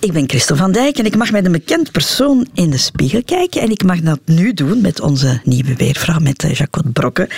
Ik 0.00 0.12
ben 0.12 0.28
Christel 0.28 0.56
van 0.56 0.72
Dijk 0.72 0.98
en 0.98 1.04
ik 1.04 1.16
mag 1.16 1.30
met 1.30 1.44
een 1.44 1.52
bekend 1.52 1.92
persoon 1.92 2.46
in 2.54 2.70
de 2.70 2.76
spiegel 2.76 3.22
kijken. 3.24 3.60
En 3.60 3.70
ik 3.70 3.84
mag 3.84 4.00
dat 4.00 4.18
nu 4.24 4.52
doen 4.52 4.80
met 4.80 5.00
onze 5.00 5.40
nieuwe 5.44 5.76
weervrouw, 5.76 6.18
met 6.18 6.44
eh, 6.44 6.54
Jacot 6.54 6.92
Brokke. 6.92 7.28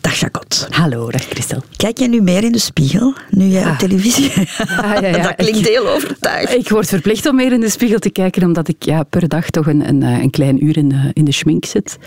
Dag 0.00 0.14
Jacot. 0.14 0.66
Hallo, 0.70 1.10
dag 1.10 1.22
Christel. 1.22 1.62
Kijk 1.76 1.98
jij 1.98 2.06
nu 2.06 2.20
meer 2.20 2.44
in 2.44 2.52
de 2.52 2.58
spiegel, 2.58 3.14
nu 3.30 3.46
jij 3.46 3.70
op 3.70 3.78
televisie... 3.78 4.32
Ja, 4.34 5.00
ja, 5.00 5.08
ja. 5.08 5.22
dat 5.22 5.34
klinkt 5.34 5.68
heel 5.68 5.88
overtuigd. 5.88 6.54
Ik 6.54 6.68
word 6.68 6.88
verplicht 6.88 7.26
om 7.26 7.36
meer 7.36 7.52
in 7.52 7.60
de 7.60 7.70
spiegel 7.70 7.98
te 7.98 8.10
kijken, 8.10 8.42
omdat 8.42 8.68
ik 8.68 8.84
ja, 8.84 9.02
per 9.02 9.28
dag 9.28 9.50
toch 9.50 9.66
een, 9.66 9.88
een, 9.88 10.02
eh, 10.02 10.22
een 10.22 10.30
klein 10.30 10.64
uur 10.64 10.76
in 10.76 10.88
de, 10.88 11.10
in 11.12 11.24
de 11.24 11.32
schmink 11.32 11.64
zit. 11.64 11.98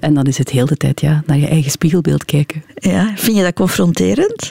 En 0.00 0.14
dan 0.14 0.24
is 0.24 0.38
het 0.38 0.50
heel 0.50 0.66
de 0.66 0.76
tijd 0.76 1.00
ja, 1.00 1.22
naar 1.26 1.38
je 1.38 1.48
eigen 1.48 1.70
spiegelbeeld 1.70 2.24
kijken. 2.24 2.64
Ja, 2.74 3.12
vind 3.16 3.36
je 3.36 3.42
dat 3.42 3.54
confronterend? 3.54 4.50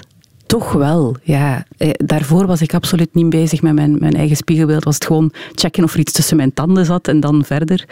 Toch 0.52 0.72
wel, 0.72 1.16
ja. 1.24 1.66
Eh, 1.78 1.90
Daarvoor 1.98 2.46
was 2.48 2.62
ik 2.62 2.74
absoluut 2.74 3.14
niet 3.14 3.30
bezig 3.30 3.62
met 3.62 3.74
mijn, 3.74 3.96
mijn 4.00 4.16
eigen 4.16 4.36
spiegelbeeld. 4.36 4.84
Was 4.84 4.96
het 4.96 5.06
gewoon 5.06 5.32
checken 5.56 5.84
of 5.84 5.94
er 5.94 6.00
iets 6.00 6.12
tussen 6.12 6.38
mijn 6.38 6.54
tanden 6.54 6.86
zat 6.86 7.08
en 7.08 7.20
dan 7.20 7.44
verder. 7.46 7.86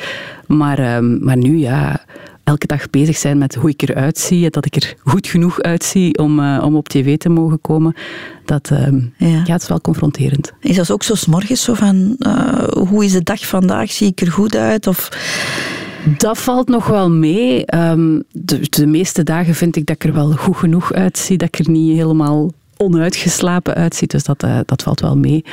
Maar, 0.47 0.79
ehm, 0.79 1.23
maar 1.23 1.37
nu, 1.37 1.57
ja, 1.57 2.05
elke 2.43 2.67
dag 2.67 2.89
bezig 2.89 3.17
zijn 3.17 3.37
met 3.37 3.55
hoe 3.55 3.69
ik 3.69 3.81
eruit 3.81 4.17
zie. 4.17 4.45
en 4.45 4.51
Dat 4.51 4.65
ik 4.65 4.75
er 4.75 4.95
goed 5.03 5.27
genoeg 5.27 5.61
uitzie 5.61 6.17
om, 6.17 6.39
eh, 6.39 6.61
om 6.65 6.75
op 6.75 6.89
tv 6.89 7.17
te 7.17 7.29
mogen 7.29 7.61
komen. 7.61 7.95
Dat 8.45 8.69
ehm, 8.71 8.99
Ja. 9.17 9.27
ja. 9.27 9.53
het 9.53 9.61
is 9.61 9.67
wel 9.67 9.81
confronterend. 9.81 10.51
Is 10.59 10.75
dat 10.75 10.91
ook 10.91 11.03
zo 11.03 11.15
s'morgens 11.15 11.63
zo 11.63 11.73
van, 11.73 12.15
eh, 12.19 12.63
hoe 12.87 13.05
is 13.05 13.11
de 13.11 13.23
dag 13.23 13.47
vandaag? 13.47 13.91
Zie 13.91 14.07
ik 14.07 14.21
er 14.21 14.31
goed 14.31 14.55
uit? 14.55 14.87
Of... 14.87 15.09
Dat 16.17 16.37
valt 16.37 16.67
nog 16.67 16.87
wel 16.87 17.09
mee. 17.09 17.65
Ehm, 17.65 18.19
de, 18.31 18.59
de 18.69 18.85
meeste 18.85 19.23
dagen 19.23 19.55
vind 19.55 19.75
ik 19.75 19.85
dat 19.85 19.95
ik 19.95 20.03
er 20.03 20.13
wel 20.13 20.31
goed 20.31 20.57
genoeg 20.57 20.93
uitzie. 20.93 21.37
Dat 21.37 21.47
ik 21.47 21.65
er 21.65 21.71
niet 21.71 21.97
helemaal 21.97 22.51
onuitgeslapen 22.77 23.73
uitzie. 23.73 24.07
Dus 24.07 24.23
dat, 24.23 24.43
eh, 24.43 24.59
dat 24.65 24.83
valt 24.83 24.99
wel 24.99 25.17
mee. 25.17 25.45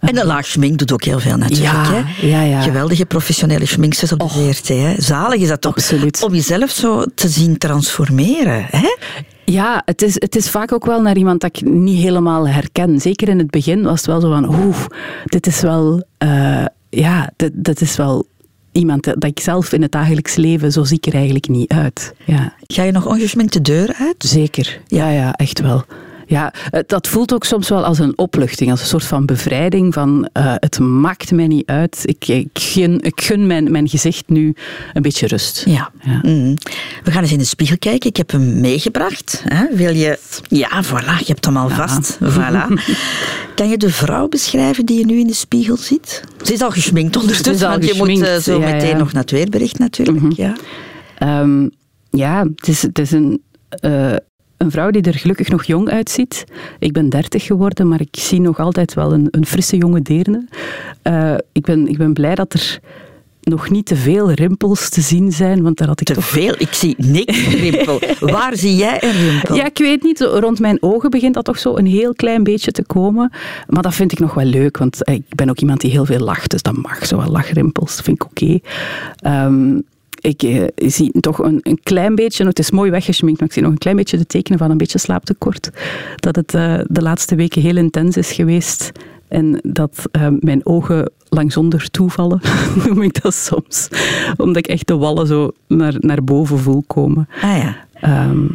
En 0.00 0.18
een 0.18 0.26
laag 0.26 0.46
schmink 0.46 0.78
doet 0.78 0.92
ook 0.92 1.04
heel 1.04 1.18
veel 1.20 1.36
natuurlijk. 1.36 1.72
Ja, 1.72 1.92
hè? 1.92 2.26
ja, 2.26 2.42
ja. 2.42 2.60
Geweldige 2.60 3.06
professionele 3.06 3.66
schminksters 3.66 4.12
op 4.12 4.18
de 4.18 4.28
VRT. 4.28 4.68
Hè? 4.68 4.94
Zalig 4.98 5.40
is 5.40 5.48
dat 5.48 5.60
toch? 5.60 5.76
Absoluut. 5.76 6.22
Om 6.22 6.34
jezelf 6.34 6.70
zo 6.70 7.04
te 7.14 7.28
zien 7.28 7.58
transformeren. 7.58 8.66
Hè? 8.70 8.96
Ja, 9.44 9.82
het 9.84 10.02
is, 10.02 10.14
het 10.14 10.36
is 10.36 10.50
vaak 10.50 10.72
ook 10.72 10.86
wel 10.86 11.00
naar 11.00 11.16
iemand 11.16 11.40
dat 11.40 11.56
ik 11.56 11.68
niet 11.68 12.02
helemaal 12.02 12.48
herken. 12.48 13.00
Zeker 13.00 13.28
in 13.28 13.38
het 13.38 13.50
begin 13.50 13.82
was 13.82 13.96
het 13.96 14.06
wel 14.06 14.20
zo 14.20 14.30
van, 14.30 14.48
oeh, 14.48 14.84
dit 15.24 15.46
is 15.46 15.60
wel, 15.60 16.06
eh, 16.18 16.64
ja, 16.90 17.30
dit, 17.36 17.50
dit 17.54 17.80
is 17.80 17.96
wel 17.96 18.26
iemand 18.74 19.04
dat 19.04 19.24
ik 19.24 19.40
zelf 19.40 19.72
in 19.72 19.82
het 19.82 19.92
dagelijks 19.92 20.34
leven, 20.36 20.72
zo 20.72 20.84
zie 20.84 20.96
ik 20.96 21.06
er 21.06 21.14
eigenlijk 21.14 21.48
niet 21.48 21.70
uit. 21.72 22.14
Ja, 22.24 22.52
Ga 22.66 22.82
je 22.82 22.92
nog 22.92 23.06
ongeschminkt 23.06 23.52
de 23.52 23.60
deur 23.60 23.94
uit? 23.98 24.14
zeker. 24.18 24.80
Ja, 24.86 25.10
ja, 25.10 25.32
echt 25.32 25.60
wel. 25.60 25.84
Ja, 26.26 26.52
dat 26.86 27.08
voelt 27.08 27.32
ook 27.34 27.44
soms 27.44 27.68
wel 27.68 27.84
als 27.84 27.98
een 27.98 28.18
opluchting, 28.18 28.70
als 28.70 28.80
een 28.80 28.86
soort 28.86 29.04
van 29.04 29.24
bevrijding 29.26 29.94
van 29.94 30.28
eh, 30.32 30.54
het 30.58 30.78
maakt 30.78 31.30
mij 31.30 31.46
niet 31.46 31.66
uit. 31.66 32.00
Ik, 32.02 32.28
ik 32.28 32.48
gun, 32.52 33.00
ik 33.02 33.20
gun 33.20 33.46
mijn, 33.46 33.70
mijn 33.70 33.88
gezicht 33.88 34.24
nu 34.28 34.54
een 34.92 35.02
beetje 35.02 35.26
rust. 35.26 35.62
Ja. 35.66 35.90
Ja. 36.02 36.18
Mhm. 36.22 36.54
We 37.04 37.10
gaan 37.10 37.22
eens 37.22 37.32
in 37.32 37.38
de 37.38 37.44
spiegel 37.44 37.78
kijken. 37.78 38.08
Ik 38.08 38.16
heb 38.16 38.30
hem 38.30 38.60
meegebracht. 38.60 39.42
Hè? 39.48 39.76
Wil 39.76 39.94
je... 39.94 40.18
Ja, 40.48 40.84
voilà. 40.84 41.18
Je 41.18 41.24
hebt 41.32 41.44
hem 41.44 41.56
al 41.56 41.68
vast. 41.68 42.18
Voilà. 42.22 42.66
Kan 43.54 43.68
je 43.68 43.76
de 43.76 43.90
vrouw 43.90 44.28
beschrijven 44.28 44.86
die 44.86 44.98
je 44.98 45.06
nu 45.06 45.18
in 45.18 45.26
de 45.26 45.34
spiegel 45.34 45.76
ziet? 45.76 46.22
Ze 46.42 46.52
is 46.52 46.60
al 46.62 46.70
geschminkt 46.70 47.16
ondertussen, 47.16 47.44
Ze 47.44 47.50
is 47.50 47.62
al 47.62 47.70
want 47.70 47.84
je 47.84 47.94
moet 47.96 48.20
eh, 48.20 48.36
zo 48.36 48.52
ja, 48.52 48.58
meteen 48.58 48.80
ja. 48.80 48.88
Mhm. 48.88 48.98
nog 48.98 49.12
naar 49.12 49.22
het 49.22 49.30
weerbericht 49.30 49.78
natuurlijk. 49.78 50.36
ja. 50.36 50.56
Ehm, 51.18 51.68
ja, 52.10 52.46
het 52.56 52.68
is, 52.68 52.82
het 52.82 52.98
is 52.98 53.10
een, 53.10 53.42
eh, 53.68 54.12
een 54.56 54.70
vrouw 54.70 54.90
die 54.90 55.02
er 55.02 55.14
gelukkig 55.14 55.48
nog 55.48 55.64
jong 55.64 55.88
uitziet. 55.88 56.44
Ik 56.78 56.92
ben 56.92 57.08
dertig 57.08 57.44
geworden, 57.44 57.88
maar 57.88 58.00
ik 58.00 58.16
zie 58.16 58.40
nog 58.40 58.58
altijd 58.58 58.94
wel 58.94 59.12
een, 59.12 59.28
een 59.30 59.46
frisse 59.46 59.76
jonge 59.76 60.02
deerne. 60.02 60.48
Eh, 61.02 61.34
ik, 61.52 61.64
ben, 61.64 61.88
ik 61.88 61.98
ben 61.98 62.12
blij 62.12 62.34
dat 62.34 62.52
er 62.52 62.80
nog 63.44 63.70
niet 63.70 63.86
te 63.86 63.96
veel 63.96 64.30
rimpels 64.30 64.88
te 64.88 65.00
zien 65.00 65.32
zijn, 65.32 65.62
want 65.62 65.76
daar 65.76 65.88
had 65.88 66.00
ik 66.00 66.06
Te 66.06 66.14
toch... 66.14 66.24
veel. 66.24 66.54
Ik 66.58 66.72
zie 66.72 66.94
niks 66.98 67.48
rimpel. 67.48 68.00
Waar 68.34 68.56
zie 68.56 68.76
jij 68.76 69.02
een 69.02 69.30
rimpel? 69.30 69.56
Ja, 69.56 69.64
ik 69.64 69.78
weet 69.78 70.02
niet. 70.02 70.20
Rond 70.20 70.60
mijn 70.60 70.82
ogen 70.82 71.10
begint 71.10 71.34
dat 71.34 71.44
toch 71.44 71.58
zo 71.58 71.76
een 71.76 71.86
heel 71.86 72.14
klein 72.14 72.42
beetje 72.42 72.72
te 72.72 72.84
komen. 72.84 73.32
Maar 73.66 73.82
dat 73.82 73.94
vind 73.94 74.12
ik 74.12 74.18
nog 74.18 74.34
wel 74.34 74.44
leuk, 74.44 74.78
want 74.78 75.04
eh, 75.04 75.14
ik 75.14 75.34
ben 75.34 75.50
ook 75.50 75.58
iemand 75.58 75.80
die 75.80 75.90
heel 75.90 76.04
veel 76.04 76.20
lacht. 76.20 76.50
Dus 76.50 76.62
dat 76.62 76.76
mag, 76.76 77.06
zo 77.06 77.16
wel 77.16 77.30
lachrimpels. 77.30 77.96
Dat 77.96 78.04
vind 78.04 78.22
ik 78.22 78.24
oké. 78.24 78.58
Ehm, 79.16 79.78
ik 80.20 80.42
eh, 80.42 80.62
zie 80.76 81.20
toch 81.20 81.38
een, 81.38 81.60
een 81.62 81.80
klein 81.82 82.14
beetje, 82.14 82.46
het 82.46 82.58
is 82.58 82.70
mooi 82.70 82.90
weggeschminkt, 82.90 83.38
maar 83.38 83.48
ik 83.48 83.54
zie 83.54 83.62
nog 83.62 83.72
een 83.72 83.78
klein 83.78 83.96
beetje 83.96 84.16
de 84.16 84.26
tekenen 84.26 84.58
van 84.58 84.70
een 84.70 84.76
beetje 84.76 84.98
slaaptekort. 84.98 85.70
Dat 86.16 86.36
het 86.36 86.54
eh, 86.54 86.80
de 86.86 87.02
laatste 87.02 87.34
weken 87.34 87.62
heel 87.62 87.76
intens 87.76 88.16
is 88.16 88.32
geweest. 88.32 88.92
En 89.34 89.58
dat 89.62 90.08
eh, 90.10 90.26
mijn 90.40 90.66
ogen 90.66 91.12
lang 91.28 91.52
zonder 91.52 91.90
toevallen, 91.90 92.40
noem 92.86 93.02
ik 93.02 93.22
dat 93.22 93.34
soms. 93.34 93.88
Omdat 94.36 94.56
ik 94.56 94.66
echt 94.66 94.86
de 94.86 94.96
wallen 94.96 95.26
zo 95.26 95.50
naar, 95.66 95.94
naar 95.98 96.24
boven 96.24 96.58
voel 96.58 96.84
komen. 96.86 97.28
Ah 97.42 97.56
ja. 97.56 97.76
Ehm, 97.92 98.46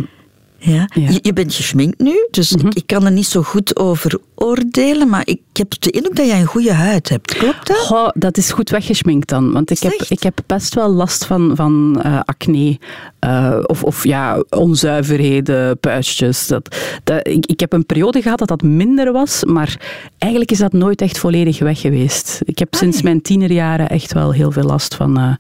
Ja. 0.60 0.74
Ja. 0.74 0.88
Mhm. 1.02 1.12
Je, 1.12 1.20
je 1.22 1.34
bent 1.34 1.54
geschminkt 1.54 2.00
nu, 2.00 2.28
dus 2.32 2.52
ik, 2.52 2.74
ik 2.74 2.84
kan 2.88 3.06
er 3.06 3.12
niet 3.12 3.26
zo 3.26 3.42
goed 3.42 3.76
over 3.78 4.20
oordelen, 4.36 5.10
maar 5.10 5.22
ik 5.26 5.40
heb 5.54 5.74
de 5.80 5.92
indruk 5.92 6.16
dat 6.16 6.26
jij 6.26 6.40
een 6.40 6.46
goede 6.46 6.74
huid 6.74 7.10
hebt. 7.10 7.34
Klopt 7.34 7.68
dat? 7.68 7.78
Goh, 7.78 8.10
dat 8.14 8.38
is 8.38 8.52
goed 8.52 8.70
weggeschminkt 8.70 9.30
dan. 9.30 9.52
Want 9.52 9.70
ik 9.72 9.80
heb, 9.80 9.92
Echt? 9.92 10.12
ik 10.12 10.24
heb 10.24 10.40
best 10.46 10.76
wel 10.76 10.90
last 10.90 11.26
van, 11.26 11.52
van 11.56 12.02
eh, 12.04 12.20
acne. 12.26 12.78
eh, 13.20 13.60
of 13.66 13.84
of 13.84 14.04
ja, 14.04 14.44
onzuiverheden, 14.50 15.80
puistjes. 15.80 16.48
Dat, 16.48 16.76
dat, 17.04 17.28
ik, 17.28 17.46
ik 17.46 17.60
heb 17.60 17.74
een 17.74 17.86
periode 17.86 18.22
gehad 18.22 18.40
dat 18.40 18.48
dat 18.48 18.62
minder 18.62 19.12
was. 19.12 19.44
Maar 19.44 19.78
eigenlijk 20.18 20.52
is 20.52 20.58
dat 20.58 20.74
nooit 20.74 21.02
echt 21.02 21.18
volledig 21.18 21.60
weg 21.60 21.82
geweest. 21.82 22.40
Ik 22.44 22.60
heb 22.60 22.74
sinds 22.76 23.02
mijn 23.02 23.22
tienerjaren 23.22 23.90
echt 23.90 24.14
wel 24.14 24.32
heel 24.32 24.52
veel 24.52 24.64
last 24.64 24.96
van... 24.96 25.18
eh, 25.18 25.34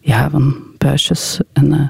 ja, 0.00 0.30
van 0.30 0.56
puistjes. 0.82 1.38
En, 1.52 1.72
eh, 1.72 1.80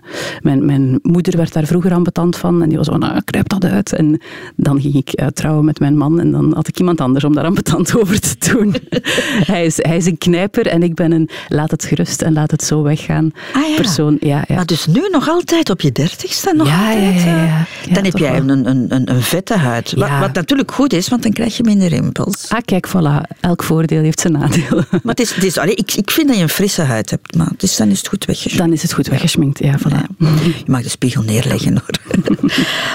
mijn, 0.42 0.64
mijn 0.64 0.98
moeder 1.02 1.36
werd 1.36 1.52
daar 1.52 1.66
vroeger 1.66 1.92
ambetant 1.94 2.36
van. 2.36 2.62
En 2.62 2.68
die 2.68 2.78
was 2.78 2.86
van, 2.86 3.02
ah, 3.02 3.16
kruip 3.24 3.48
dat 3.48 3.64
uit. 3.64 3.92
En 3.92 4.20
dan 4.56 4.80
ging 4.80 4.94
ik 4.94 5.08
eh, 5.12 5.26
trouwen 5.26 5.64
met 5.64 5.78
mijn 5.80 5.96
man. 5.96 6.20
En 6.20 6.30
dan 6.30 6.52
had 6.54 6.68
ik 6.68 6.78
iemand 6.78 7.00
anders 7.00 7.24
om 7.24 7.34
daar 7.34 7.44
ambetant 7.44 7.94
over 7.98 8.20
te 8.20 8.34
doen. 8.52 8.74
hij, 9.52 9.64
is, 9.64 9.76
hij 9.82 9.96
is 9.96 10.06
een 10.06 10.18
knijper 10.18 10.66
en 10.66 10.82
ik 10.82 10.94
ben 10.94 11.12
een 11.12 11.28
laat 11.48 11.70
het 11.70 11.84
gerust 11.84 12.22
en 12.22 12.32
laat 12.32 12.50
het 12.50 12.62
zo 12.64 12.82
weggaan 12.82 13.30
Ah, 13.52 13.68
ja. 13.68 13.74
persoon. 13.76 14.16
Ja, 14.20 14.44
ja. 14.48 14.54
Maar 14.54 14.66
dus 14.66 14.86
nu 14.86 15.08
nog 15.10 15.28
altijd 15.28 15.70
op 15.70 15.80
je 15.80 15.92
dertigste? 15.92 16.52
Nog 16.56 16.66
Ja, 16.66 16.86
altijd, 16.88 17.14
ja, 17.22 17.26
ja, 17.26 17.36
ja. 17.36 17.42
eh? 17.44 17.86
Ja, 17.88 17.94
dan 17.94 18.04
heb 18.04 18.18
jij 18.18 18.36
een, 18.36 18.48
een, 18.48 18.86
een, 18.88 19.10
een 19.10 19.22
vette 19.22 19.56
huid. 19.56 19.92
Wat, 19.96 20.08
wat 20.20 20.32
natuurlijk 20.34 20.70
goed 20.72 20.92
is, 20.92 21.08
want 21.08 21.22
dan 21.22 21.32
krijg 21.32 21.56
je 21.56 21.62
minder 21.62 21.88
rimpels. 21.88 22.48
Ah, 22.48 22.58
kijk, 22.64 22.88
voilà. 22.88 23.36
Elk 23.40 23.62
voordeel 23.62 24.02
heeft 24.02 24.20
zijn 24.20 24.32
nadelen. 24.32 24.86
Maar 24.90 25.00
het 25.14 25.20
is, 25.20 25.34
het 25.34 25.44
is, 25.44 25.58
allee, 25.58 25.74
ik, 25.74 25.92
ik 25.94 26.10
vind 26.10 26.26
dat 26.26 26.36
je 26.36 26.42
een 26.42 26.48
frisse 26.48 26.82
huid 26.82 27.10
hebt, 27.10 27.36
maar 27.36 27.48
is, 27.58 27.76
dan 27.76 27.88
is 27.88 27.98
het 27.98 28.08
goed 28.08 28.24
weggeschminkt. 28.24 28.64
Dan 28.64 28.72
is 28.72 28.81
het 28.82 28.92
goed 28.92 29.06
weggeschminkt. 29.08 29.58
Ja, 29.58 29.78
voilà. 29.78 30.16
Je 30.18 30.62
mag 30.66 30.82
de 30.82 30.88
spiegel 30.88 31.22
neerleggen 31.22 31.72
hoor. 31.78 32.20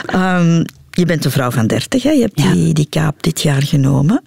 Ehm, 0.06 0.64
je 0.92 1.06
bent 1.06 1.26
een 1.26 1.32
vrouw 1.32 1.52
van 1.52 1.68
30, 1.68 2.04
hè? 2.04 2.10
je 2.12 2.22
hebt 2.22 2.42
Ja. 2.42 2.52
die, 2.52 2.74
die 2.74 2.88
kaap 2.90 3.24
dit 3.24 3.42
jaar 3.42 3.62
genomen. 3.64 4.22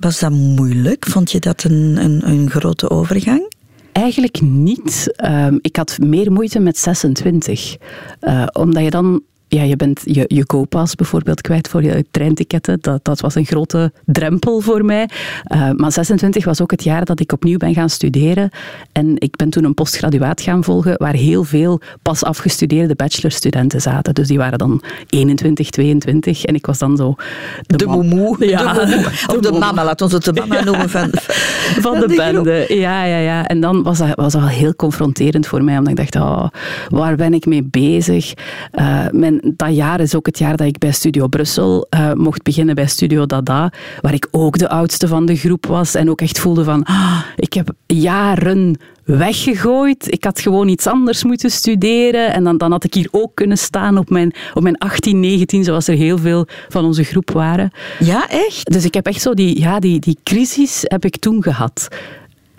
Was 0.00 0.18
dat 0.18 0.30
moeilijk? 0.30 1.06
Vond 1.06 1.30
je 1.32 1.40
dat 1.40 1.64
een, 1.64 1.96
een, 2.04 2.28
een 2.28 2.50
grote 2.50 2.90
overgang? 2.90 3.50
Eigenlijk 3.92 4.40
niet. 4.40 5.12
Ehm, 5.16 5.58
ik 5.60 5.76
had 5.76 5.98
meer 5.98 6.32
moeite 6.32 6.58
met 6.58 6.78
26. 6.78 7.76
Eh, 8.20 8.46
omdat 8.52 8.82
je 8.84 8.90
dan... 8.90 9.22
Ja, 9.54 9.62
je 9.62 9.76
bent 9.76 10.00
je, 10.04 10.24
je 10.26 10.44
go-pass 10.46 10.94
bijvoorbeeld 10.94 11.40
kwijt 11.40 11.68
voor 11.68 11.82
je 11.82 12.04
treinticketten. 12.10 12.78
Dat, 12.80 13.04
dat 13.04 13.20
was 13.20 13.34
een 13.34 13.44
grote 13.44 13.92
drempel 14.04 14.60
voor 14.60 14.84
mij. 14.84 15.08
Eh, 15.44 15.70
maar 15.76 15.92
26 15.92 16.44
was 16.44 16.60
ook 16.60 16.70
het 16.70 16.84
jaar 16.84 17.04
dat 17.04 17.20
ik 17.20 17.32
opnieuw 17.32 17.56
ben 17.58 17.74
gaan 17.74 17.88
studeren. 17.90 18.50
En 18.92 19.14
ik 19.18 19.36
ben 19.36 19.50
toen 19.50 19.64
een 19.64 19.74
postgraduaat 19.74 20.40
gaan 20.40 20.64
volgen, 20.64 20.94
waar 20.96 21.14
heel 21.14 21.44
veel 21.44 21.80
pas 22.02 22.24
afgestudeerde 22.24 22.94
bachelorstudenten 22.94 23.80
zaten. 23.80 24.14
Dus 24.14 24.28
die 24.28 24.38
waren 24.38 24.58
dan 24.58 24.82
21, 25.08 25.70
22. 25.70 26.44
En 26.44 26.54
ik 26.54 26.66
was 26.66 26.78
dan 26.78 26.96
zo... 26.96 27.14
De 27.66 27.86
mam- 27.86 27.94
moemoe. 28.06 28.36
Ja, 28.48 28.72
de 28.72 28.86
moemoe. 28.86 29.06
Of 29.26 29.38
de 29.40 29.52
mama, 29.52 29.84
laat 29.84 30.00
ons 30.02 30.12
het 30.12 30.24
de 30.24 30.32
mama 30.32 30.64
noemen 30.64 30.90
van, 30.98 31.08
van 31.80 32.00
de 32.00 32.14
bende. 32.16 32.64
Ja, 32.68 33.04
ja, 33.04 33.18
ja. 33.18 33.46
En 33.46 33.60
dan 33.60 33.82
was 33.82 33.98
dat, 33.98 34.14
was 34.14 34.34
wel 34.34 34.48
heel 34.48 34.74
confronterend 34.74 35.46
voor 35.46 35.64
mij, 35.64 35.78
omdat 35.78 35.98
ik 35.98 36.12
dacht, 36.12 36.24
oh, 36.24 36.48
waar 36.88 37.16
ben 37.16 37.34
ik 37.34 37.46
mee 37.46 37.62
bezig? 37.62 38.32
Eh, 38.70 39.04
mijn, 39.10 39.40
dat 39.42 39.74
jaar 39.74 40.00
is 40.00 40.14
ook 40.14 40.26
het 40.26 40.38
jaar 40.38 40.56
dat 40.56 40.66
ik 40.66 40.78
bij 40.78 40.92
Studio 40.92 41.26
Brussel 41.26 41.86
eh, 41.90 42.12
mocht 42.12 42.42
beginnen 42.42 42.74
bij 42.74 42.86
Studio 42.86 43.26
Dada, 43.26 43.72
waar 44.00 44.14
ik 44.14 44.28
ook 44.30 44.58
de 44.58 44.68
oudste 44.68 45.08
van 45.08 45.26
de 45.26 45.36
groep 45.36 45.66
was 45.66 45.94
en 45.94 46.10
ook 46.10 46.20
echt 46.20 46.38
voelde 46.38 46.64
van, 46.64 46.84
ah, 46.84 47.20
ik 47.36 47.52
heb 47.52 47.70
jaren 47.86 48.76
weggegooid. 49.04 50.12
Ik 50.12 50.24
had 50.24 50.40
gewoon 50.40 50.68
iets 50.68 50.86
anders 50.86 51.24
moeten 51.24 51.50
studeren 51.50 52.32
en 52.32 52.44
dan, 52.44 52.58
dan 52.58 52.70
had 52.70 52.84
ik 52.84 52.94
hier 52.94 53.08
ook 53.10 53.34
kunnen 53.34 53.58
staan 53.58 53.98
op 53.98 54.10
mijn, 54.10 54.34
op 54.54 54.62
mijn 54.62 54.78
18, 54.78 55.20
19, 55.20 55.64
zoals 55.64 55.88
er 55.88 55.96
heel 55.96 56.18
veel 56.18 56.46
van 56.68 56.84
onze 56.84 57.04
groep 57.04 57.30
waren. 57.30 57.70
Ja, 57.98 58.28
echt? 58.28 58.72
Dus 58.72 58.84
ik 58.84 58.94
heb 58.94 59.06
echt 59.06 59.20
zo 59.22 59.34
die, 59.34 59.60
ja, 59.60 59.78
die, 59.78 59.98
die 59.98 60.18
crisis 60.22 60.80
heb 60.82 61.04
ik 61.04 61.16
toen 61.16 61.42
gehad. 61.42 61.88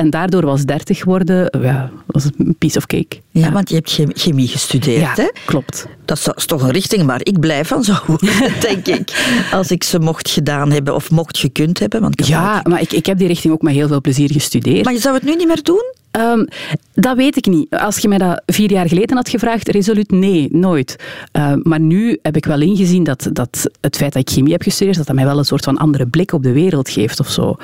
En 0.03 0.09
daardoor 0.09 0.45
was 0.45 0.63
30 0.63 1.03
worden 1.03 1.59
ja, 1.61 1.91
was 2.05 2.23
een 2.37 2.55
piece 2.57 2.77
of 2.77 2.85
cake. 2.85 3.17
Ja, 3.31 3.51
want 3.51 3.69
je 3.69 3.75
hebt 3.75 4.19
chemie 4.19 4.47
gestudeerd, 4.47 5.01
ja, 5.01 5.13
hè? 5.15 5.29
klopt. 5.45 5.87
Dat 6.05 6.33
is, 6.35 6.45
toch 6.45 6.61
een 6.61 6.71
richting 6.71 7.05
waar 7.05 7.19
ik 7.23 7.39
blij 7.39 7.65
van 7.65 7.83
zou 7.83 7.99
worden, 8.05 8.29
denk 8.69 8.87
ik. 8.87 9.35
Als 9.51 9.71
ik 9.71 9.83
ze 9.83 9.99
mocht 9.99 10.29
gedaan 10.29 10.71
hebben 10.71 10.95
of 10.95 11.11
mocht 11.11 11.37
gekund 11.37 11.79
hebben. 11.79 12.01
Want 12.01 12.27
ja, 12.27 12.61
maar 12.69 12.81
ik, 12.81 12.91
ik 12.91 13.05
heb 13.05 13.17
die 13.17 13.27
richting 13.27 13.53
ook 13.53 13.61
met 13.61 13.73
heel 13.73 13.87
veel 13.87 14.01
plezier 14.01 14.31
gestudeerd. 14.31 14.85
Maar 14.85 14.93
je 14.93 14.99
zou 14.99 15.15
het 15.15 15.23
nu 15.23 15.35
niet 15.35 15.47
meer 15.47 15.63
doen? 15.63 15.93
Um, 16.17 16.47
dat 16.93 17.15
weet 17.15 17.37
ik 17.37 17.45
niet. 17.45 17.69
Als 17.69 17.97
je 17.97 18.07
mij 18.07 18.17
dat 18.17 18.41
vier 18.45 18.71
jaar 18.71 18.87
geleden 18.87 19.15
had 19.15 19.29
gevraagd, 19.29 19.69
resoluut 19.69 20.11
nee, 20.11 20.47
nooit. 20.51 20.95
Uh, 21.37 21.53
maar 21.63 21.79
nu 21.79 22.19
heb 22.21 22.35
ik 22.35 22.45
wel 22.45 22.61
ingezien 22.61 23.03
dat, 23.03 23.29
dat 23.31 23.69
het 23.81 23.95
feit 23.95 24.13
dat 24.13 24.21
ik 24.21 24.33
chemie 24.33 24.51
heb 24.51 24.61
gestudeerd, 24.61 24.97
dat 24.97 25.05
dat 25.07 25.15
mij 25.15 25.25
wel 25.25 25.37
een 25.37 25.45
soort 25.45 25.63
van 25.63 25.77
andere 25.77 26.07
blik 26.07 26.31
op 26.33 26.43
de 26.43 26.51
wereld 26.51 26.89
geeft 26.89 27.19
of 27.19 27.29
zo. 27.29 27.55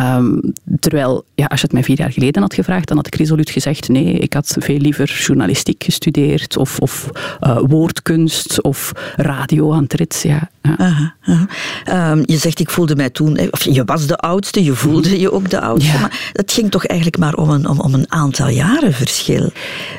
Um, 0.00 0.52
terwijl, 0.80 1.24
ja, 1.34 1.44
als 1.44 1.60
je 1.60 1.66
het 1.66 1.74
mij 1.74 1.84
vier 1.84 1.98
jaar 1.98 2.12
geleden 2.12 2.42
had 2.42 2.54
gevraagd, 2.54 2.88
dan 2.88 2.96
had 2.96 3.06
ik 3.06 3.14
resoluut 3.14 3.50
gezegd 3.50 3.88
nee, 3.88 4.12
ik 4.12 4.32
had 4.32 4.56
veel 4.58 4.78
liever 4.78 5.22
journalistiek 5.26 5.84
gestudeerd 5.84 6.56
of, 6.56 6.78
of 6.78 7.10
uh, 7.40 7.58
woordkunst 7.66 8.62
of 8.62 8.92
radio 9.16 9.72
aan 9.72 9.84
het. 9.86 10.20
Ja, 10.22 10.50
ja. 10.62 10.74
Aha, 10.76 11.14
aha. 11.20 12.12
Um, 12.12 12.22
je 12.24 12.36
zegt, 12.36 12.60
ik 12.60 12.70
voelde 12.70 12.96
mij 12.96 13.10
toen, 13.10 13.50
of 13.50 13.62
je 13.62 13.84
was 13.84 14.06
de 14.06 14.16
oudste, 14.16 14.64
je 14.64 14.74
voelde 14.74 15.20
je 15.20 15.32
ook 15.32 15.50
de 15.50 15.60
oudste, 15.60 15.92
Ja. 15.92 16.00
maar 16.00 16.30
het 16.32 16.52
ging 16.52 16.70
toch 16.70 16.86
eigenlijk 16.86 17.18
maar 17.18 17.34
om 17.34 17.50
een, 17.50 17.68
om, 17.68 17.80
om 17.80 17.94
een 17.94 18.12
aantal 18.12 18.48
jaren 18.48 18.92
verschil. 18.92 19.50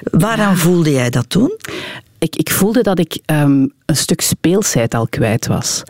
Waaraan 0.04 0.58
voelde 0.58 0.92
jij 0.92 1.10
dat 1.10 1.30
toen? 1.30 1.58
Ik, 2.20 2.36
ik 2.36 2.52
voelde 2.52 2.82
dat 2.82 3.00
ik 3.00 3.20
ehm, 3.26 3.68
een 3.86 3.96
stuk 3.96 4.22
speelsheid 4.22 4.94
al 4.94 5.08
kwijt 5.08 5.48
was. 5.48 5.84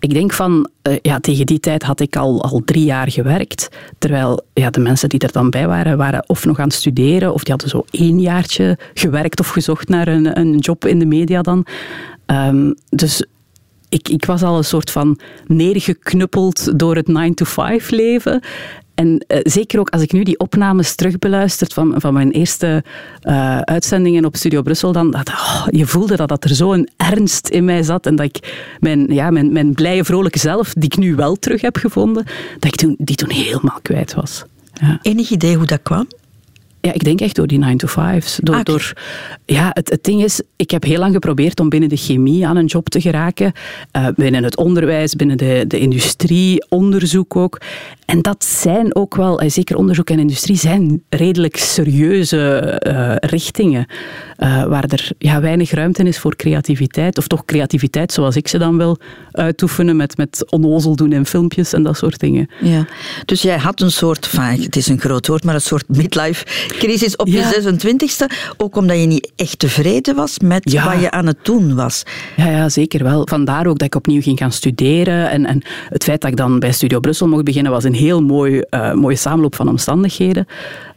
Ik 0.00 0.14
denk 0.14 0.32
van, 0.32 0.68
eh, 0.82 0.96
ja, 1.02 1.20
tegen 1.20 1.46
die 1.46 1.60
tijd 1.60 1.82
had 1.82 2.00
ik 2.00 2.16
al, 2.16 2.42
al 2.42 2.62
drie 2.64 2.84
jaar 2.84 3.10
gewerkt. 3.10 3.68
Terwijl 3.98 4.44
ja, 4.52 4.70
de 4.70 4.80
mensen 4.80 5.08
die 5.08 5.20
er 5.20 5.32
dan 5.32 5.50
bij 5.50 5.66
waren, 5.66 5.96
waren 5.96 6.24
of 6.26 6.44
nog 6.44 6.58
aan 6.58 6.64
het 6.64 6.74
studeren, 6.74 7.34
of 7.34 7.42
die 7.42 7.50
hadden 7.50 7.70
zo 7.70 7.84
één 7.90 8.20
jaartje 8.20 8.78
gewerkt 8.94 9.40
of 9.40 9.48
gezocht 9.48 9.88
naar 9.88 10.08
een, 10.08 10.38
een 10.38 10.58
job 10.58 10.86
in 10.86 10.98
de 10.98 11.06
media 11.06 11.42
dan. 11.42 11.66
Ehm, 12.26 12.72
dus 12.88 13.24
ik, 13.88 14.08
ik 14.08 14.24
was 14.24 14.42
al 14.42 14.56
een 14.56 14.64
soort 14.64 14.90
van 14.90 15.18
neergeknuppeld 15.46 16.78
door 16.78 16.96
het 16.96 17.08
9-to-5 17.08 17.88
leven. 17.88 18.42
En 18.98 19.24
uh, 19.28 19.38
zeker 19.42 19.80
ook 19.80 19.90
als 19.90 20.02
ik 20.02 20.12
nu 20.12 20.22
die 20.22 20.38
opnames 20.38 20.94
terugbeluisterd 20.94 21.72
van, 21.72 21.94
van 21.96 22.12
mijn 22.12 22.30
eerste 22.30 22.84
uh, 23.22 23.58
uitzendingen 23.58 24.24
op 24.24 24.36
Studio 24.36 24.62
Brussel, 24.62 24.92
dan 24.92 25.10
dat, 25.10 25.28
oh, 25.28 25.66
je 25.70 25.86
voelde 25.86 26.16
dat, 26.16 26.28
dat 26.28 26.44
er 26.44 26.54
zo'n 26.54 26.88
ernst 26.96 27.48
in 27.48 27.64
mij 27.64 27.82
zat 27.82 28.06
en 28.06 28.16
dat 28.16 28.26
ik 28.26 28.66
mijn, 28.80 29.06
ja, 29.14 29.30
mijn, 29.30 29.52
mijn 29.52 29.74
blije, 29.74 30.04
vrolijke 30.04 30.38
zelf, 30.38 30.72
die 30.72 30.84
ik 30.84 30.96
nu 30.96 31.14
wel 31.14 31.36
terug 31.36 31.60
heb 31.60 31.76
gevonden, 31.76 32.24
dat 32.58 32.64
ik 32.72 32.76
toen, 32.76 32.94
die 32.98 33.16
toen 33.16 33.30
helemaal 33.30 33.78
kwijt 33.82 34.14
was. 34.14 34.44
Ja. 34.72 34.98
Enig 35.02 35.30
idee 35.30 35.56
hoe 35.56 35.66
dat 35.66 35.82
kwam? 35.82 36.06
Ja, 36.80 36.92
ik 36.92 37.04
denk 37.04 37.20
echt 37.20 37.34
door 37.34 37.46
die 37.46 37.60
9-to-5's. 37.64 38.38
Door, 38.42 38.54
Ah, 38.54 38.64
door, 38.64 38.92
ja, 39.44 39.70
het, 39.72 39.90
het 39.90 40.04
ding 40.04 40.22
is, 40.22 40.40
ik 40.56 40.70
heb 40.70 40.82
heel 40.82 40.98
lang 40.98 41.12
geprobeerd 41.12 41.60
om 41.60 41.68
binnen 41.68 41.88
de 41.88 41.96
chemie 41.96 42.46
aan 42.46 42.56
een 42.56 42.66
job 42.66 42.88
te 42.88 43.00
geraken. 43.00 43.52
Eh, 43.90 44.06
binnen 44.16 44.44
het 44.44 44.56
onderwijs, 44.56 45.14
binnen 45.14 45.36
de, 45.36 45.64
de 45.68 45.78
industrie, 45.78 46.66
onderzoek 46.68 47.36
ook. 47.36 47.60
En 48.04 48.22
dat 48.22 48.44
zijn 48.44 48.94
ook 48.94 49.14
wel, 49.14 49.40
eh, 49.40 49.50
zeker 49.50 49.76
onderzoek 49.76 50.10
en 50.10 50.18
industrie, 50.18 50.56
zijn 50.56 51.02
redelijk 51.08 51.56
serieuze 51.56 52.48
eh, 52.48 53.14
richtingen. 53.16 53.86
waar 54.68 54.84
er 54.84 55.10
ja, 55.18 55.40
weinig 55.40 55.70
ruimte 55.70 56.02
is 56.02 56.18
voor 56.18 56.36
creativiteit. 56.36 57.18
Of 57.18 57.26
toch 57.26 57.44
creativiteit 57.44 58.12
zoals 58.12 58.36
ik 58.36 58.48
ze 58.48 58.58
dan 58.58 58.76
wil 58.76 58.98
uitoefenen 59.32 59.96
met, 59.96 60.16
met 60.16 60.44
onnozel 60.50 60.96
doen 60.96 61.12
in 61.12 61.26
filmpjes 61.26 61.72
en 61.72 61.82
dat 61.82 61.96
soort 61.96 62.20
dingen. 62.20 62.50
Ja. 62.60 62.86
Dus 63.24 63.42
jij 63.42 63.58
had 63.58 63.80
een 63.80 63.90
soort, 63.90 64.24
enfin, 64.32 64.62
het 64.62 64.76
is 64.76 64.86
een 64.88 65.00
groot 65.00 65.26
woord, 65.26 65.44
maar 65.44 65.54
een 65.54 65.60
soort 65.60 65.88
midlife 65.88 66.44
crisis 66.68 67.16
op 67.16 67.26
Ja. 67.26 67.48
je 67.48 67.62
26e. 67.62 68.26
Ook 68.56 68.76
omdat 68.76 69.00
je 69.00 69.06
niet 69.06 69.32
echt 69.36 69.58
tevreden 69.58 70.14
was 70.14 70.38
met 70.38 70.70
Ja. 70.72 70.84
wat 70.92 71.00
je 71.00 71.10
aan 71.10 71.26
het 71.26 71.36
doen 71.42 71.74
was. 71.74 72.02
Ja, 72.36 72.46
ja, 72.50 72.68
zeker 72.68 73.02
wel. 73.02 73.26
Vandaar 73.30 73.66
ook 73.66 73.78
dat 73.78 73.86
ik 73.86 73.94
opnieuw 73.94 74.22
ging 74.22 74.38
gaan 74.38 74.52
studeren. 74.52 75.30
En, 75.30 75.46
en 75.46 75.62
het 75.88 76.04
feit 76.04 76.20
dat 76.20 76.30
ik 76.30 76.36
dan 76.36 76.58
bij 76.58 76.72
Studio 76.72 77.00
Brussel 77.00 77.28
mocht 77.28 77.44
beginnen, 77.44 77.72
was 77.72 77.84
een 77.84 77.94
heel 77.94 78.22
mooi, 78.22 78.60
eh, 78.60 78.92
mooie 78.92 79.16
samenloop 79.16 79.54
van 79.54 79.68
omstandigheden. 79.68 80.46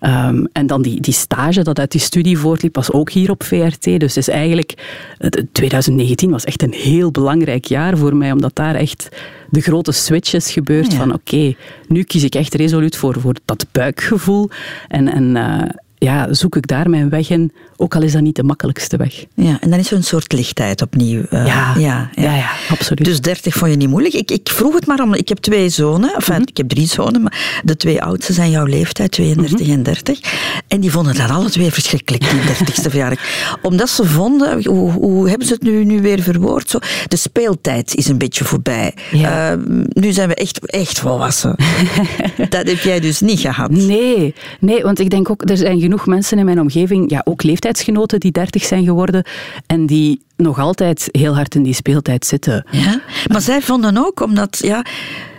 Ehm, 0.01 0.45
en 0.51 0.67
dan 0.67 0.81
die, 0.81 1.01
die 1.01 1.13
stage 1.13 1.63
dat 1.63 1.79
uit 1.79 1.91
die 1.91 2.01
studie 2.01 2.37
voortliep, 2.37 2.75
was 2.75 2.91
ook 2.91 3.11
hier 3.11 3.29
op 3.29 3.43
VRT. 3.43 3.99
Dus 3.99 4.17
is 4.17 4.27
eigenlijk, 4.27 4.73
het- 5.17 5.45
2019 5.51 6.31
was 6.31 6.43
echt 6.43 6.61
een 6.61 6.73
heel 6.73 7.11
belangrijk 7.11 7.65
jaar 7.65 7.97
voor 7.97 8.15
mij, 8.15 8.31
omdat 8.31 8.55
daar 8.55 8.75
echt 8.75 9.09
de 9.49 9.61
grote 9.61 9.91
switch 9.91 10.33
is 10.33 10.51
gebeurd 10.51 10.91
ja. 10.91 10.97
van 10.97 11.13
oké, 11.13 11.53
nu 11.87 12.03
kies 12.03 12.23
ik 12.23 12.35
echt 12.35 12.53
resoluut 12.53 12.95
voor, 12.95 13.19
voor 13.19 13.35
dat 13.45 13.65
buikgevoel. 13.71 14.49
En, 14.87 15.07
en 15.07 15.35
eh, 15.35 15.69
ja, 16.03 16.33
zoek 16.33 16.55
ik 16.55 16.67
daar 16.67 16.89
mijn 16.89 17.09
weg 17.09 17.29
in, 17.29 17.51
ook 17.77 17.95
al 17.95 18.01
is 18.01 18.11
dat 18.11 18.21
niet 18.21 18.35
de 18.35 18.43
makkelijkste 18.43 18.97
weg. 18.97 19.25
Ja, 19.35 19.57
en 19.61 19.69
dan 19.69 19.79
is 19.79 19.91
er 19.91 19.97
een 19.97 20.03
soort 20.03 20.33
lichtheid 20.33 20.81
opnieuw. 20.81 21.21
eh, 21.29 21.45
Ja, 21.45 21.73
ja, 21.77 22.09
ja, 22.15 22.35
ja, 22.35 22.49
absoluut. 22.69 23.05
Dus 23.05 23.21
30 23.21 23.53
vond 23.53 23.71
je 23.71 23.77
niet 23.77 23.89
moeilijk. 23.89 24.13
Ik, 24.13 24.31
ik 24.31 24.49
vroeg 24.49 24.73
het 24.73 24.85
maar 24.85 24.99
om. 25.01 25.13
Ik 25.13 25.29
heb 25.29 25.37
twee 25.37 25.69
zonen. 25.69 26.13
Enfin, 26.13 26.33
Mhm. 26.35 26.43
ik 26.47 26.57
heb 26.57 26.69
drie 26.69 26.87
zonen, 26.87 27.21
maar 27.21 27.61
de 27.63 27.77
twee 27.77 28.01
oudste 28.01 28.33
zijn 28.33 28.49
jouw 28.49 28.65
leeftijd, 28.65 29.11
32 29.11 29.67
Mhm. 29.67 29.75
en 29.75 29.83
30. 29.83 30.19
En 30.67 30.79
die 30.79 30.91
vonden 30.91 31.15
dat 31.15 31.29
alle 31.29 31.49
twee 31.49 31.71
verschrikkelijk, 31.71 32.29
die 32.29 32.39
30ste 32.41 32.89
verjaardag. 32.89 33.19
Omdat 33.61 33.89
ze 33.89 34.05
vonden, 34.05 34.65
hoe, 34.65 34.91
hoe 34.91 35.29
hebben 35.29 35.47
ze 35.47 35.53
het 35.53 35.63
nu, 35.63 35.83
nu 35.85 36.01
weer 36.01 36.21
verwoord? 36.21 36.69
Zo, 36.69 36.79
de 37.07 37.15
speeltijd 37.17 37.95
is 37.95 38.07
een 38.07 38.17
beetje 38.17 38.43
voorbij. 38.45 38.93
Ja. 39.11 39.51
Eh, 39.51 39.57
nu 39.93 40.11
zijn 40.11 40.27
we 40.27 40.35
echt, 40.35 40.65
echt 40.65 40.99
volwassen. 40.99 41.55
dat 42.49 42.67
heb 42.67 42.79
jij 42.79 42.99
dus 42.99 43.19
niet 43.19 43.39
gehad. 43.39 43.71
Nee, 43.71 44.33
nee, 44.59 44.81
want 44.83 44.99
ik 44.99 45.09
denk 45.09 45.29
ook, 45.29 45.49
er 45.49 45.57
zijn 45.57 45.79
genoeg 45.91 46.07
mensen 46.07 46.37
in 46.37 46.45
mijn 46.45 46.59
omgeving, 46.59 47.09
ja, 47.09 47.21
ook 47.23 47.43
leeftijdsgenoten 47.43 48.19
die 48.19 48.31
30 48.31 48.63
zijn 48.63 48.83
geworden 48.83 49.25
en 49.67 49.85
die 49.85 50.21
nog 50.37 50.59
altijd 50.59 51.09
heel 51.11 51.35
hard 51.35 51.55
in 51.55 51.63
die 51.63 51.73
speeltijd 51.73 52.25
zitten. 52.25 52.65
Ja? 52.71 53.01
Maar 53.27 53.41
zij 53.41 53.61
vonden 53.61 53.97
ook, 53.97 54.21
omdat 54.21 54.57
ja, 54.61 54.85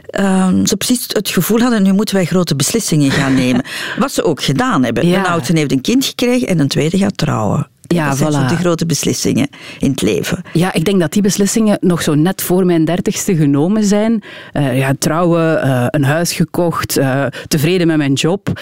ehm, 0.06 0.64
ze 0.64 0.76
precies 0.76 1.06
het 1.08 1.28
gevoel 1.28 1.60
hadden, 1.60 1.82
nu 1.82 1.92
moeten 1.92 2.14
wij 2.14 2.24
grote 2.24 2.56
beslissingen 2.56 3.10
gaan 3.10 3.34
nemen. 3.34 3.64
Wat 3.98 4.12
ze 4.12 4.24
ook 4.24 4.42
gedaan 4.42 4.84
hebben. 4.84 5.06
Ja. 5.06 5.18
Een 5.18 5.26
oudste 5.26 5.58
heeft 5.58 5.72
een 5.72 5.80
kind 5.80 6.04
gekregen 6.04 6.48
en 6.48 6.58
een 6.58 6.68
tweede 6.68 6.98
gaat 6.98 7.16
trouwen. 7.16 7.68
Ja, 7.94 8.08
dat 8.08 8.16
zijn 8.18 8.32
zo 8.32 8.42
voilà. 8.42 8.48
de 8.48 8.56
grote 8.56 8.86
beslissingen 8.86 9.48
in 9.78 9.90
het 9.90 10.02
leven. 10.02 10.42
Ja, 10.52 10.72
ik 10.72 10.84
denk 10.84 11.00
dat 11.00 11.12
die 11.12 11.22
beslissingen 11.22 11.78
nog 11.80 12.02
zo 12.02 12.14
net 12.14 12.42
voor 12.42 12.66
mijn 12.66 12.84
dertigste 12.84 13.36
genomen 13.36 13.84
zijn. 13.84 14.22
Eh, 14.52 14.78
ja, 14.78 14.92
trouwen, 14.98 15.62
eh, 15.62 15.86
een 15.88 16.04
huis 16.04 16.32
gekocht, 16.32 16.96
eh, 16.96 17.26
tevreden 17.48 17.86
met 17.86 17.96
mijn 17.96 18.12
job, 18.12 18.60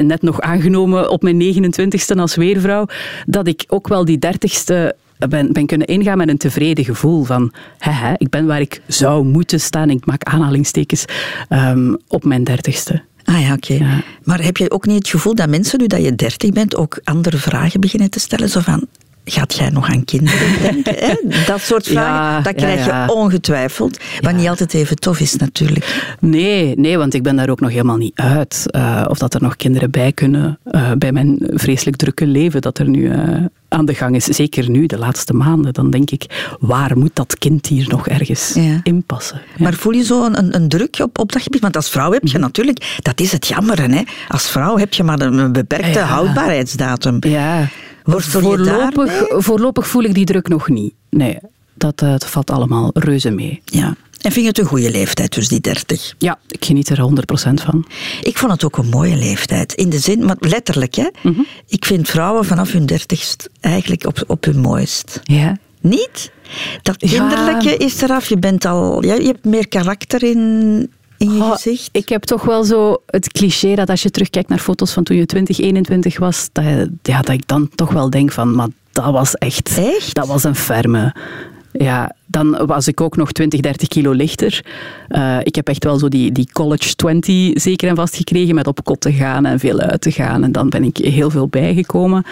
net 0.00 0.22
nog 0.22 0.40
aangenomen 0.40 1.10
op 1.10 1.22
mijn 1.22 1.36
29ste 1.36 2.14
als 2.14 2.34
weervrouw. 2.34 2.86
Dat 3.26 3.46
ik 3.46 3.64
ook 3.68 3.88
wel 3.88 4.04
die 4.04 4.18
dertigste 4.18 4.94
ben, 5.28 5.52
ben 5.52 5.66
kunnen 5.66 5.86
ingaan 5.86 6.16
met 6.16 6.28
een 6.28 6.36
tevreden 6.36 6.84
gevoel 6.84 7.24
van 7.24 7.52
hè, 7.78 7.90
hè, 7.90 8.14
ik 8.16 8.28
ben 8.28 8.46
waar 8.46 8.60
ik 8.60 8.82
zou 8.86 9.24
moeten 9.24 9.60
staan. 9.60 9.90
Ik 9.90 10.06
maak 10.06 10.22
aanhalingstekens 10.22 11.04
ehm, 11.48 11.94
op 12.08 12.24
mijn 12.24 12.44
dertigste. 12.44 13.02
Ah 13.30 13.40
ja, 13.40 13.52
oké. 13.52 13.72
Ja. 13.74 14.02
Maar 14.24 14.42
heb 14.42 14.56
je 14.56 14.70
ook 14.70 14.86
niet 14.86 14.98
het 14.98 15.08
gevoel 15.08 15.34
dat 15.34 15.48
mensen, 15.48 15.78
nu 15.78 15.86
dat 15.86 16.02
je 16.02 16.14
dertig 16.14 16.50
bent, 16.50 16.76
ook 16.76 17.00
andere 17.04 17.36
vragen 17.36 17.80
beginnen 17.80 18.10
te 18.10 18.20
stellen? 18.20 18.48
Zo 18.48 18.60
van, 18.60 18.86
gaat 19.24 19.54
jij 19.54 19.70
nog 19.70 19.88
aan 19.88 20.04
kinderen 20.04 20.48
denken? 20.62 20.94
hè? 20.98 21.14
Dat 21.46 21.60
soort 21.60 21.86
vragen, 21.86 22.12
Ja, 22.36 22.40
dat 22.40 22.54
krijg 22.54 22.86
ja. 22.86 23.04
je 23.04 23.12
ongetwijfeld. 23.14 23.98
Wat 24.20 24.34
niet 24.34 24.48
altijd 24.48 24.74
even 24.74 24.96
tof 24.96 25.20
is 25.20 25.36
natuurlijk. 25.36 26.14
Nee, 26.20 26.74
nee, 26.76 26.98
want 26.98 27.14
ik 27.14 27.22
ben 27.22 27.36
daar 27.36 27.48
ook 27.48 27.60
nog 27.60 27.70
helemaal 27.70 27.96
niet 27.96 28.18
uit. 28.18 28.66
Eh, 28.70 29.04
of 29.08 29.18
dat 29.18 29.34
er 29.34 29.42
nog 29.42 29.56
kinderen 29.56 29.90
bij 29.90 30.12
kunnen 30.12 30.58
eh, 30.64 30.90
bij 30.98 31.12
mijn 31.12 31.38
vreselijk 31.40 31.96
drukke 31.96 32.26
leven 32.26 32.60
dat 32.60 32.78
er 32.78 32.88
nu 32.88 33.10
eh, 33.10 33.18
aan 33.68 33.84
de 33.84 33.94
gang 33.94 34.16
is. 34.16 34.24
Zeker 34.24 34.70
nu, 34.70 34.86
de 34.86 34.98
laatste 34.98 35.32
maanden. 35.34 35.72
Dan 35.72 35.90
denk 35.90 36.10
ik, 36.10 36.54
waar 36.60 36.98
moet 36.98 37.14
dat 37.16 37.38
kind 37.38 37.66
hier 37.66 37.88
nog 37.88 38.08
ergens 38.08 38.52
Ja. 38.54 38.80
in 38.82 39.02
passen? 39.02 39.40
Ja. 39.56 39.62
Maar 39.64 39.74
voel 39.74 39.92
je 39.92 40.04
zo 40.04 40.24
een, 40.24 40.54
een, 40.54 40.68
druk 40.68 40.98
op, 41.02 41.18
op 41.18 41.32
dat 41.32 41.42
gebied? 41.42 41.60
Want 41.60 41.76
als 41.76 41.88
vrouw 41.90 42.12
heb 42.12 42.22
je 42.26 42.32
Mhm. 42.32 42.40
natuurlijk, 42.40 42.98
dat 43.02 43.20
is 43.20 43.32
het 43.32 43.46
jammere, 43.46 43.82
hè? 43.94 44.02
als 44.28 44.48
vrouw 44.50 44.76
heb 44.78 44.94
je 44.94 45.02
maar 45.02 45.20
een, 45.20 45.52
beperkte 45.52 45.98
houdbaarheidsdatum. 45.98 47.16
ja. 47.20 47.68
Worstel 48.04 48.40
voorlopig, 48.40 49.24
voorlopig 49.28 49.86
voel 49.88 50.02
ik 50.02 50.14
die 50.14 50.24
druk 50.24 50.48
nog 50.48 50.68
niet. 50.68 50.94
Nee, 51.10 51.38
dat, 51.74 52.02
eh, 52.02 52.10
dat 52.10 52.26
valt 52.26 52.50
allemaal 52.50 52.90
reuze 52.94 53.30
mee. 53.30 53.62
Ja. 53.64 53.94
En 54.20 54.32
vind 54.32 54.44
je 54.44 54.50
het 54.50 54.58
een 54.58 54.64
goede 54.66 54.90
leeftijd, 54.90 55.34
dus 55.34 55.48
die 55.48 55.60
30? 55.60 56.14
Ja, 56.18 56.38
ik 56.48 56.64
geniet 56.64 56.88
er 56.88 57.00
100% 57.00 57.60
van. 57.60 57.86
Ik 58.22 58.38
vond 58.38 58.52
het 58.52 58.64
ook 58.64 58.76
een 58.76 58.88
mooie 58.88 59.16
leeftijd. 59.16 59.72
In 59.72 59.90
de 59.90 59.98
zin, 59.98 60.24
maar 60.24 60.36
letterlijk, 60.38 60.94
hè? 60.94 61.08
Mhm. 61.22 61.40
Ik 61.66 61.84
vind 61.84 62.08
vrouwen 62.08 62.44
vanaf 62.44 62.72
hun 62.72 62.86
dertigst 62.86 63.48
eigenlijk 63.60 64.06
op, 64.06 64.24
op 64.26 64.44
hun 64.44 64.58
mooist. 64.60 65.20
Ja. 65.22 65.56
Niet? 65.80 66.30
Dat 66.82 67.10
Ja. 67.10 67.18
kinderlijke 67.28 67.76
is 67.76 68.00
eraf. 68.02 68.28
Je 68.28 68.38
bent 68.38 68.64
al, 68.64 69.04
ja, 69.04 69.14
je 69.14 69.26
hebt 69.26 69.44
meer 69.44 69.68
karakter 69.68 70.22
in, 70.22 70.90
in 71.20 71.34
je 71.34 71.42
Oh, 71.42 71.52
gezicht. 71.52 71.88
Ik 71.92 72.08
heb 72.08 72.22
toch 72.22 72.42
wel 72.42 72.64
zo 72.64 73.02
het 73.06 73.32
cliché 73.32 73.74
dat 73.74 73.90
als 73.90 74.02
je 74.02 74.10
terugkijkt 74.10 74.48
naar 74.48 74.58
foto's 74.58 74.92
van 74.92 75.02
toen 75.02 75.16
je 75.16 75.26
20, 75.26 75.58
21 75.58 76.18
was, 76.18 76.48
dat, 76.52 76.64
ja, 77.02 77.20
dat 77.20 77.34
ik 77.34 77.46
dan 77.46 77.68
toch 77.74 77.92
wel 77.92 78.10
denk 78.10 78.32
van, 78.32 78.54
maar 78.54 78.68
dat 78.92 79.12
was 79.12 79.34
echt, 79.34 79.78
Echt? 79.78 80.14
dat 80.14 80.26
was 80.26 80.44
een 80.44 80.54
ferme. 80.54 81.14
ja, 81.72 82.14
dan 82.26 82.66
was 82.66 82.88
ik 82.88 83.00
ook 83.00 83.16
nog 83.16 83.32
20, 83.32 83.60
30 83.60 83.88
kilo 83.88 84.12
lichter. 84.12 84.64
Uh, 85.08 85.38
ik 85.42 85.54
heb 85.54 85.68
echt 85.68 85.84
wel 85.84 85.98
zo 85.98 86.08
die, 86.08 86.32
die 86.32 86.48
college 86.52 86.94
20 86.94 87.50
zeker 87.54 87.88
en 87.88 87.96
vast 87.96 88.16
gekregen 88.16 88.54
met 88.54 88.66
op 88.66 88.84
kot 88.84 89.00
te 89.00 89.12
gaan 89.12 89.46
en 89.46 89.58
veel 89.58 89.80
uit 89.80 90.00
te 90.00 90.10
gaan. 90.10 90.44
En 90.44 90.52
dan 90.52 90.68
ben 90.68 90.84
ik 90.84 90.96
heel 90.96 91.30
veel 91.30 91.48
bijgekomen. 91.48 92.24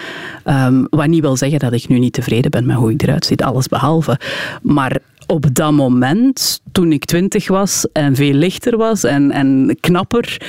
Um, 0.45 0.87
wat 0.89 1.07
niet 1.07 1.21
wil 1.21 1.37
zeggen 1.37 1.59
dat 1.59 1.73
ik 1.73 1.87
nu 1.87 1.99
niet 1.99 2.13
tevreden 2.13 2.51
ben 2.51 2.65
met 2.65 2.75
hoe 2.75 2.91
ik 2.91 3.01
eruit 3.01 3.25
zie, 3.25 3.45
alles 3.45 3.67
behalve. 3.67 4.19
Maar 4.61 4.99
op 5.31 5.55
dat 5.55 5.71
moment, 5.71 6.61
toen 6.71 6.91
ik 6.91 7.05
twintig 7.05 7.47
was 7.47 7.87
en 7.91 8.15
veel 8.15 8.33
lichter 8.33 8.77
was 8.77 9.03
en, 9.03 9.31
en 9.31 9.77
knapper, 9.79 10.41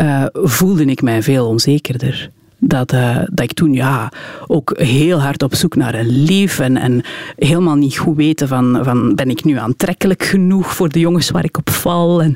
uh, 0.00 0.24
voelde 0.32 0.84
ik 0.84 1.02
mij 1.02 1.22
veel 1.22 1.46
onzekerder 1.46 2.30
dat, 2.58 2.92
uh, 2.92 3.16
dat 3.16 3.44
ik 3.44 3.52
toen 3.52 3.72
ja, 3.72 4.12
ook 4.46 4.72
heel 4.76 5.20
hard 5.20 5.42
op 5.42 5.54
zoek 5.54 5.76
naar 5.76 5.94
een 5.94 6.22
lief 6.24 6.58
en, 6.58 6.76
en 6.76 7.02
helemaal 7.36 7.74
niet 7.74 7.96
goed 7.96 8.16
weten 8.16 8.48
van, 8.48 8.80
van 8.82 9.14
ben 9.14 9.30
ik 9.30 9.44
nu 9.44 9.58
aantrekkelijk 9.58 10.22
genoeg 10.22 10.74
voor 10.74 10.88
de 10.88 10.98
jongens 10.98 11.30
waar 11.30 11.44
ik 11.44 11.58
op 11.58 11.70
val. 11.70 12.22
En 12.22 12.34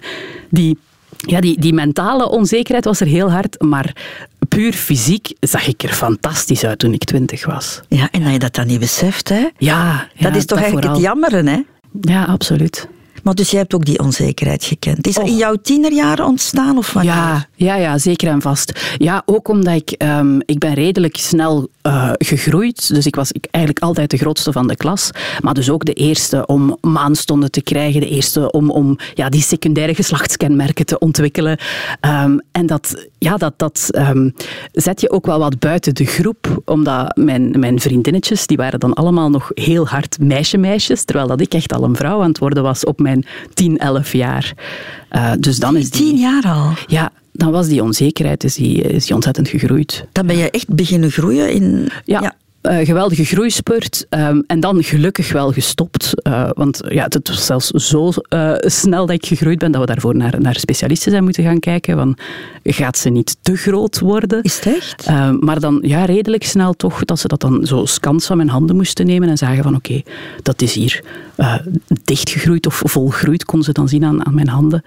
die, 0.48 0.78
ja, 1.16 1.40
die, 1.40 1.60
die 1.60 1.72
mentale 1.72 2.28
onzekerheid 2.28 2.84
was 2.84 3.00
er 3.00 3.06
heel 3.06 3.30
hard, 3.30 3.62
maar 3.62 3.96
puur 4.48 4.72
fysiek 4.72 5.32
zag 5.40 5.66
ik 5.66 5.82
er 5.82 5.92
fantastisch 5.92 6.64
uit 6.64 6.78
toen 6.78 6.92
ik 6.92 7.04
twintig 7.04 7.46
was. 7.46 7.80
Ja, 7.88 8.08
en 8.10 8.22
dat 8.22 8.32
je 8.32 8.38
dat 8.38 8.54
dan 8.54 8.66
niet 8.66 8.80
beseft, 8.80 9.28
hè? 9.28 9.48
Ja. 9.58 10.08
dat 10.18 10.36
is 10.36 10.46
toch 10.46 10.58
eigenlijk 10.58 10.92
het 10.92 11.00
jammeren, 11.00 11.46
hè? 11.46 11.60
Ja, 11.92 12.24
absoluut. 12.24 12.88
Maar 13.22 13.34
dus 13.34 13.50
jij 13.50 13.60
hebt 13.60 13.74
ook 13.74 13.84
die 13.84 13.98
onzekerheid 13.98 14.64
gekend. 14.64 15.06
Is 15.06 15.14
dat 15.14 15.26
in 15.26 15.36
jouw 15.36 15.54
tienerjaren 15.54 16.26
ontstaan 16.26 16.78
of 16.78 16.92
wanneer? 16.92 17.12
Ja, 17.12 17.46
ja, 17.54 17.76
ja, 17.76 17.98
zeker 17.98 18.28
en 18.28 18.40
vast. 18.40 18.94
Ja, 18.96 19.22
ook 19.26 19.48
omdat 19.48 19.74
ik, 19.74 20.02
um, 20.02 20.40
ik 20.46 20.58
ben 20.58 20.74
redelijk 20.74 21.16
snel 21.16 21.68
uh, 21.86 22.10
gegroeid. 22.12 22.94
Dus 22.94 23.06
ik 23.06 23.14
was 23.14 23.32
eigenlijk 23.50 23.84
altijd 23.84 24.10
de 24.10 24.16
grootste 24.16 24.52
van 24.52 24.66
de 24.66 24.76
klas. 24.76 25.10
Maar 25.40 25.54
dus 25.54 25.70
ook 25.70 25.84
de 25.84 25.92
eerste 25.92 26.46
om 26.46 26.76
maanstonden 26.80 27.50
te 27.50 27.62
krijgen. 27.62 28.00
De 28.00 28.08
eerste 28.08 28.50
om, 28.50 28.70
om 28.70 28.96
ja, 29.14 29.28
die 29.28 29.42
secundaire 29.42 29.94
geslachtskenmerken 29.94 30.86
te 30.86 30.98
ontwikkelen. 30.98 31.58
Um, 32.00 32.40
en 32.52 32.66
dat, 32.66 33.06
ja, 33.18 33.36
dat, 33.36 33.52
dat 33.56 33.88
um, 33.90 34.34
zet 34.72 35.00
je 35.00 35.10
ook 35.10 35.26
wel 35.26 35.38
wat 35.38 35.58
buiten 35.58 35.94
de 35.94 36.04
groep. 36.04 36.62
Omdat 36.64 37.16
mijn, 37.16 37.58
mijn 37.58 37.80
vriendinnetjes, 37.80 38.46
die 38.46 38.56
waren 38.56 38.80
dan 38.80 38.94
allemaal 38.94 39.30
nog 39.30 39.50
heel 39.54 39.86
hard 39.86 40.18
meisje-meisjes. 40.20 41.04
Terwijl 41.04 41.26
dat 41.26 41.40
ik 41.40 41.54
echt 41.54 41.72
al 41.72 41.84
een 41.84 41.96
vrouw 41.96 42.20
aan 42.22 42.28
het 42.28 42.38
worden 42.38 42.62
was 42.62 42.84
op 42.84 43.00
mijn 43.00 43.11
mijn 43.12 43.26
10, 43.54 43.78
11 43.78 44.12
jaar. 44.12 44.52
Uh, 45.12 45.32
dus 45.38 45.56
dan 45.56 45.76
is 45.76 45.90
die, 45.90 46.10
10 46.10 46.18
jaar 46.18 46.44
al? 46.44 46.72
Ja, 46.86 47.12
dan 47.32 47.50
was 47.50 47.68
die 47.68 47.82
onzekerheid 47.82 48.44
is 48.44 48.54
die, 48.54 48.82
is 48.82 49.06
die 49.06 49.14
ontzettend 49.14 49.48
gegroeid. 49.48 50.04
Dan 50.12 50.26
ben 50.26 50.36
je 50.36 50.50
echt 50.50 50.68
beginnen 50.68 51.10
groeien 51.10 51.52
in... 51.52 51.88
ja. 52.04 52.20
ja. 52.20 52.34
Uh, 52.62 52.78
geweldige 52.86 53.24
groeispurt. 53.24 54.06
Um, 54.10 54.44
en 54.46 54.60
dan 54.60 54.82
gelukkig 54.82 55.32
wel 55.32 55.52
gestopt. 55.52 56.12
Uh, 56.22 56.50
want 56.54 56.80
ja, 56.88 57.04
het 57.04 57.28
was 57.28 57.46
zelfs 57.46 57.68
zo 57.68 58.12
uh, 58.28 58.54
snel 58.58 59.06
dat 59.06 59.16
ik 59.16 59.26
gegroeid 59.26 59.58
ben 59.58 59.72
dat 59.72 59.80
we 59.80 59.86
daarvoor 59.86 60.16
naar, 60.16 60.40
naar 60.40 60.56
specialisten 60.56 61.10
zijn 61.10 61.24
moeten 61.24 61.44
gaan 61.44 61.58
kijken. 61.58 61.96
Van, 61.96 62.16
gaat 62.64 62.98
ze 62.98 63.08
niet 63.08 63.36
te 63.42 63.56
groot 63.56 64.00
worden? 64.00 64.42
Is 64.42 64.56
het 64.56 64.74
echt? 64.74 65.06
Ehm, 65.06 65.36
maar 65.38 65.60
dan 65.60 65.78
ja, 65.82 66.04
redelijk 66.04 66.44
snel 66.44 66.72
toch 66.72 67.04
dat 67.04 67.18
ze 67.18 67.28
dat 67.28 67.40
dan 67.40 67.66
zo 67.66 67.84
scans 67.84 68.26
van 68.26 68.36
mijn 68.36 68.48
handen 68.48 68.76
moesten 68.76 69.06
nemen 69.06 69.28
en 69.28 69.38
zagen 69.38 69.62
van 69.62 69.74
oké, 69.74 69.90
okay, 69.90 70.04
dat 70.42 70.62
is 70.62 70.74
hier 70.74 71.04
dichtgegroeid 72.04 72.66
of 72.66 72.82
volgroeid, 72.84 73.44
kon 73.44 73.62
ze 73.62 73.72
dan 73.72 73.88
zien 73.88 74.04
aan, 74.04 74.26
aan 74.26 74.34
mijn 74.34 74.48
handen. 74.48 74.82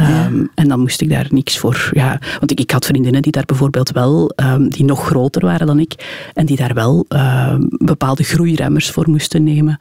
Um, 0.00 0.50
en 0.54 0.68
dan 0.68 0.80
moest 0.80 1.00
ik 1.00 1.08
daar 1.10 1.26
niks 1.30 1.58
voor. 1.58 1.90
Ja, 1.92 2.20
want 2.38 2.50
ik, 2.50 2.60
ik 2.60 2.70
had 2.70 2.86
vriendinnen 2.86 3.22
die 3.22 3.32
daar 3.32 3.44
bijvoorbeeld 3.44 3.90
wel, 3.90 4.32
um, 4.36 4.68
die 4.68 4.84
nog 4.84 5.06
groter 5.06 5.42
waren 5.42 5.66
dan 5.66 5.78
ik, 5.78 5.94
en 6.34 6.46
die 6.46 6.56
daar 6.56 6.74
wel 6.74 7.04
uh, 7.08 7.54
bepaalde 7.68 8.22
groeiremmers 8.22 8.90
voor 8.90 9.10
moesten 9.10 9.44
nemen. 9.44 9.78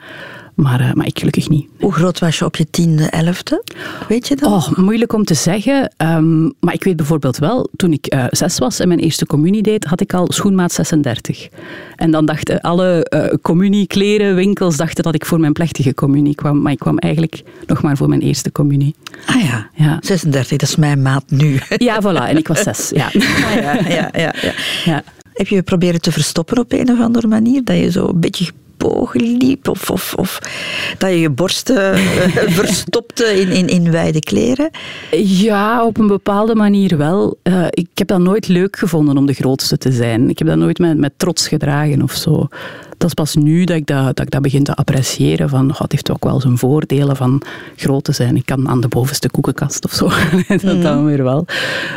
Maar, 0.58 0.82
uh, 0.82 0.94
maar 0.94 1.06
ik 1.06 1.20
gelukkig 1.20 1.50
niet. 1.50 1.68
Hoe 1.80 1.94
groot 1.94 2.20
was 2.20 2.38
je 2.38 2.46
op 2.46 2.56
je 2.56 2.70
tiende, 2.70 3.04
elfde? 3.04 3.64
Weet 4.08 4.28
je 4.28 4.36
dat? 4.36 4.52
Oh, 4.52 4.78
moeilijk 4.78 5.14
om 5.14 5.24
te 5.24 5.34
zeggen. 5.34 5.94
Um, 5.98 6.54
maar 6.60 6.74
ik 6.74 6.84
weet 6.84 6.96
bijvoorbeeld 6.96 7.38
wel, 7.38 7.70
toen 7.76 7.92
ik 7.94 8.14
uh, 8.14 8.26
zes 8.30 8.58
was 8.58 8.80
en 8.80 8.88
mijn 8.88 9.00
eerste 9.00 9.26
communie 9.26 9.62
deed, 9.62 9.86
had 9.86 10.02
ik 10.02 10.14
al 10.14 10.32
schoenmaat 10.32 10.72
36. 10.72 11.48
En 11.96 12.12
dan 12.12 12.26
dachten 12.26 12.62
alle 12.62 13.12
uh, 13.16 13.34
communieklerenwinkels 13.42 14.78
dachten 14.78 15.04
dat 15.04 15.16
ik 15.16 15.26
voor 15.26 15.40
mijn 15.40 15.54
plechtige 15.54 15.94
communie 15.94 16.36
kwam. 16.36 16.62
Maar 16.62 16.72
ik 16.72 16.80
kwam 16.80 16.98
eigenlijk 16.98 17.44
nog 17.66 17.82
maar 17.82 17.98
voor 17.98 18.10
mijn 18.10 18.22
eerste 18.22 18.52
communie. 18.52 18.96
Ah 19.26 19.42
ja, 19.44 19.70
ja. 19.74 19.98
36, 20.02 20.58
dat 20.58 20.70
is 20.70 20.76
mijn 20.76 21.02
maat 21.02 21.24
nu. 21.28 21.60
Ja, 21.78 22.02
voilà. 22.02 22.30
En 22.30 22.38
ik 22.38 22.48
was 22.48 22.62
zes. 22.62 22.90
Ja. 22.90 23.06
Ah, 23.06 23.54
ja, 23.54 23.74
ja, 23.74 24.10
ja, 24.14 24.34
ja. 24.42 24.54
ja. 24.86 25.04
Heb 25.34 25.48
je 25.48 25.56
je 25.56 25.64
proberen 25.64 26.02
te 26.02 26.12
verstoppen 26.12 26.58
op 26.58 26.72
een 26.72 26.92
of 26.92 27.00
andere 27.00 27.28
manier? 27.28 27.64
Dat 27.64 27.78
je 27.78 27.92
zo 27.92 28.08
een 28.08 28.20
beetje 28.20 28.52
bogen 28.78 29.38
liep? 29.38 29.68
Of, 29.68 30.14
of, 30.16 30.40
dat 30.98 31.10
je 31.10 31.20
je 31.20 31.30
borsten 31.30 31.98
uh, 31.98 32.00
verstopte 32.62 33.26
in, 33.26 33.52
in, 33.52 33.68
in 33.68 33.92
wijde 33.92 34.20
kleren? 34.20 34.70
Ja, 35.22 35.86
op 35.86 35.98
een 35.98 36.08
bepaalde 36.08 36.56
manier 36.56 36.98
wel. 36.98 37.38
Uh, 37.44 37.66
ik 37.70 37.88
heb 37.94 38.08
dat 38.08 38.20
nooit 38.20 38.48
leuk 38.48 38.78
gevonden 38.78 39.18
om 39.18 39.26
de 39.26 39.34
grootste 39.34 39.78
te 39.78 39.92
zijn. 39.92 40.30
Ik 40.30 40.38
heb 40.38 40.48
dat 40.48 40.58
nooit 40.58 40.80
met, 40.80 40.98
met 40.98 41.14
trots 41.18 41.48
gedragen 41.48 42.02
of 42.02 42.12
zo 42.12 42.48
dat 42.98 43.08
is 43.08 43.14
pas 43.14 43.36
nu 43.36 43.64
dat 43.64 43.76
ik 43.76 43.86
dat, 43.86 44.06
dat, 44.16 44.26
ik 44.26 44.32
dat 44.32 44.42
begin 44.42 44.64
te 44.64 44.74
appreciëren. 44.74 45.50
Van, 45.50 45.74
het 45.78 45.92
heeft 45.92 46.12
ook 46.12 46.24
wel 46.24 46.42
zijn 46.42 46.58
voordelen 46.58 47.16
van 47.16 47.42
groot 47.76 48.04
te 48.04 48.12
zijn. 48.12 48.36
Ik 48.36 48.46
kan 48.46 48.70
aan 48.70 48.82
de 48.82 48.88
bovenste 48.88 49.30
koekenkast 49.30 49.86
of 49.86 49.92
zo. 49.92 50.10
dat 50.48 50.76
mm. 50.76 50.82
dan 50.82 51.06
weer 51.06 51.24
wel. 51.24 51.46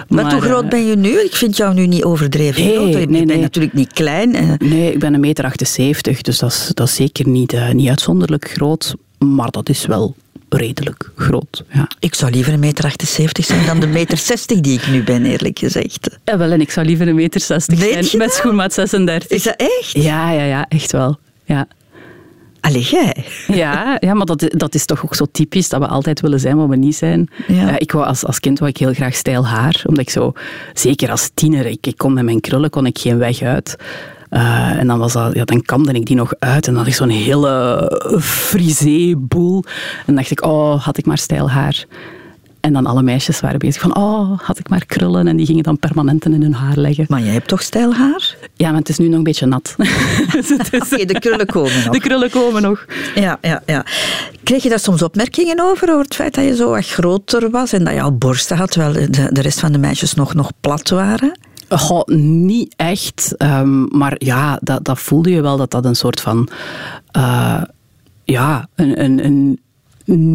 Maar, 0.08 0.24
maar 0.24 0.32
hoe 0.32 0.42
groot 0.42 0.68
ben 0.68 0.86
je 0.86 0.96
nu? 0.96 1.20
Ik 1.20 1.34
vind 1.36 1.56
jou 1.56 1.74
nu 1.74 1.86
niet 1.86 2.04
overdreven 2.04 2.64
nee, 2.64 2.74
groot. 2.74 2.88
Je 2.88 3.06
nee, 3.06 3.26
bent 3.26 3.40
natuurlijk 3.40 3.74
niet 3.74 3.92
klein. 3.92 4.56
Nee, 4.58 4.92
ik 4.92 4.98
ben 4.98 5.14
een 5.14 5.20
meter 5.20 5.44
78, 5.44 6.20
dus 6.20 6.38
dat 6.38 6.50
is, 6.50 6.70
dat 6.74 6.88
is 6.88 6.94
zeker 6.94 7.28
niet, 7.28 7.52
uh, 7.52 7.70
niet 7.70 7.88
uitzonderlijk 7.88 8.50
groot. 8.50 8.94
Maar 9.18 9.50
dat 9.50 9.68
is 9.68 9.86
wel 9.86 10.14
redelijk 10.54 11.10
groot. 11.16 11.64
Ja. 11.72 11.88
Ik 11.98 12.14
zou 12.14 12.32
liever 12.32 12.52
een 12.52 12.60
meter 12.60 12.84
78 12.84 13.44
zijn 13.44 13.66
dan 13.66 13.80
de 13.80 13.86
meter 13.86 14.18
60 14.18 14.60
die 14.60 14.78
ik 14.78 14.86
nu 14.86 15.02
ben, 15.02 15.24
eerlijk 15.24 15.58
gezegd. 15.58 16.18
Ja, 16.24 16.38
wel, 16.38 16.50
en 16.50 16.60
ik 16.60 16.70
zou 16.70 16.86
liever 16.86 17.08
een 17.08 17.14
meter 17.14 17.40
60 17.40 17.78
Weet 17.78 18.06
zijn 18.06 18.22
met 18.22 18.32
schoenmaat 18.32 18.72
36. 18.72 19.28
Is 19.28 19.42
dat 19.42 19.54
echt? 19.56 19.92
Ja, 19.92 20.30
ja, 20.30 20.44
ja, 20.44 20.66
echt 20.68 20.92
wel. 20.92 21.18
Ja. 21.44 21.66
Allee, 22.60 22.82
jij? 22.82 23.24
Ja, 23.46 23.96
ja 24.00 24.14
maar 24.14 24.26
dat, 24.26 24.44
dat 24.48 24.74
is 24.74 24.84
toch 24.84 25.04
ook 25.04 25.14
zo 25.14 25.26
typisch 25.32 25.68
dat 25.68 25.80
we 25.80 25.86
altijd 25.86 26.20
willen 26.20 26.40
zijn 26.40 26.56
wat 26.56 26.68
we 26.68 26.76
niet 26.76 26.96
zijn. 26.96 27.28
Ja. 27.46 27.70
Uh, 27.70 27.74
ik 27.78 27.92
wou 27.92 28.06
als, 28.06 28.24
als 28.24 28.40
kind 28.40 28.58
wou 28.58 28.70
ik 28.70 28.76
heel 28.76 28.92
graag 28.92 29.14
stijl 29.14 29.46
haar, 29.46 29.82
omdat 29.86 30.02
ik 30.02 30.10
zo, 30.10 30.32
zeker 30.72 31.10
als 31.10 31.30
tiener, 31.34 31.66
ik, 31.66 31.86
ik 31.86 31.96
kon 31.96 32.12
met 32.12 32.24
mijn 32.24 32.40
krullen 32.40 32.70
kon 32.70 32.86
ik 32.86 32.98
geen 32.98 33.18
weg 33.18 33.42
uit. 33.42 33.76
Uh, 34.30 34.78
en 34.78 34.86
dan, 34.86 34.98
was 34.98 35.12
dat, 35.12 35.34
ja, 35.34 35.44
dan 35.44 35.62
kamde 35.62 35.92
ik 35.92 36.06
die 36.06 36.16
nog 36.16 36.32
uit 36.38 36.66
en 36.66 36.72
dan 36.72 36.82
had 36.82 36.86
ik 36.86 36.94
zo'n 36.94 37.08
hele 37.08 38.18
frisé-boel. 38.20 39.64
En 40.06 40.14
dacht 40.14 40.30
ik, 40.30 40.44
oh, 40.44 40.84
had 40.84 40.98
ik 40.98 41.06
maar 41.06 41.18
stijl 41.18 41.50
haar. 41.50 41.86
En 42.60 42.72
dan 42.72 42.86
alle 42.86 43.02
meisjes 43.02 43.40
waren 43.40 43.58
bezig 43.58 43.82
van, 43.82 43.96
oh, 43.96 44.40
had 44.40 44.58
ik 44.58 44.68
maar 44.68 44.86
krullen. 44.86 45.26
En 45.26 45.36
die 45.36 45.46
gingen 45.46 45.62
dan 45.62 45.78
permanent 45.78 46.24
in 46.24 46.42
hun 46.42 46.54
haar 46.54 46.76
leggen. 46.76 47.04
Maar 47.08 47.20
jij 47.20 47.32
hebt 47.32 47.48
toch 47.48 47.62
stijl 47.62 47.94
haar? 47.94 48.36
Ja, 48.54 48.68
maar 48.68 48.78
het 48.78 48.88
is 48.88 48.98
nu 48.98 49.08
nog 49.08 49.16
een 49.16 49.22
beetje 49.22 49.46
nat. 49.46 49.74
dus 50.32 50.50
okay, 50.82 51.04
de 51.04 51.18
krullen 51.18 51.46
komen 51.46 51.84
nog. 51.84 51.92
De 51.92 52.00
krullen 52.00 52.30
komen 52.30 52.62
nog. 52.62 52.86
Ja, 53.14 53.38
ja, 53.40 53.62
ja. 53.66 53.84
Kreeg 54.42 54.62
je 54.62 54.68
daar 54.68 54.78
soms 54.78 55.02
opmerkingen 55.02 55.60
over, 55.60 55.88
over 55.88 56.04
het 56.04 56.14
feit 56.14 56.34
dat 56.34 56.44
je 56.44 56.56
zo 56.56 56.70
wat 56.70 56.86
groter 56.86 57.50
was 57.50 57.72
en 57.72 57.84
dat 57.84 57.94
je 57.94 58.02
al 58.02 58.16
borsten 58.16 58.56
had, 58.56 58.70
terwijl 58.70 59.10
de, 59.10 59.28
de 59.32 59.40
rest 59.40 59.60
van 59.60 59.72
de 59.72 59.78
meisjes 59.78 60.14
nog, 60.14 60.34
nog 60.34 60.50
plat 60.60 60.88
waren? 60.88 61.38
Goh, 61.78 62.06
niet 62.16 62.74
echt. 62.76 63.34
Um, 63.38 63.88
maar 63.98 64.14
ja, 64.18 64.58
dat, 64.62 64.84
dat 64.84 64.98
voelde 64.98 65.30
je 65.30 65.40
wel 65.40 65.56
dat 65.56 65.70
dat 65.70 65.84
een 65.84 65.96
soort 65.96 66.20
van... 66.20 66.48
Uh, 67.16 67.62
ja, 68.24 68.68
een, 68.74 69.04
een, 69.04 69.24
een 69.24 69.58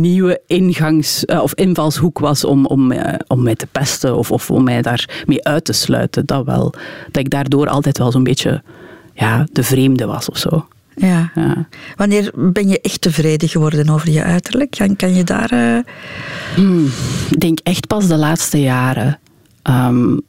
nieuwe 0.01 0.41
ingangs- 0.47 1.23
uh, 1.25 1.41
of 1.41 1.53
invalshoek 1.53 2.19
was 2.19 2.43
om, 2.43 2.65
om, 2.65 2.91
uh, 2.91 3.13
om 3.27 3.43
mij 3.43 3.55
te 3.55 3.67
pesten 3.71 4.17
of, 4.17 4.31
of 4.31 4.51
om 4.51 4.63
mij 4.63 4.81
daarmee 4.81 5.45
uit 5.45 5.65
te 5.65 5.73
sluiten. 5.73 6.25
Dat 6.25 6.45
wel. 6.45 6.73
Dat 7.11 7.23
ik 7.23 7.29
daardoor 7.29 7.67
altijd 7.67 7.97
wel 7.97 8.11
zo'n 8.11 8.23
beetje 8.23 8.61
ja, 9.13 9.47
de 9.51 9.63
vreemde 9.63 10.05
was 10.05 10.29
of 10.29 10.37
zo. 10.37 10.67
Ja. 10.95 11.31
ja. 11.35 11.67
Wanneer 11.95 12.31
ben 12.35 12.67
je 12.67 12.81
echt 12.81 13.01
tevreden 13.01 13.49
geworden 13.49 13.89
over 13.89 14.09
je 14.09 14.23
uiterlijk? 14.23 14.71
Kan, 14.71 14.95
kan 14.95 15.13
je 15.13 15.23
daar... 15.23 15.53
Uh... 15.53 15.79
Hmm, 16.55 16.85
ik 17.29 17.39
denk 17.39 17.59
echt 17.63 17.87
pas 17.87 18.07
de 18.07 18.17
laatste 18.17 18.61
jaren. 18.61 19.19
Um, 19.63 20.21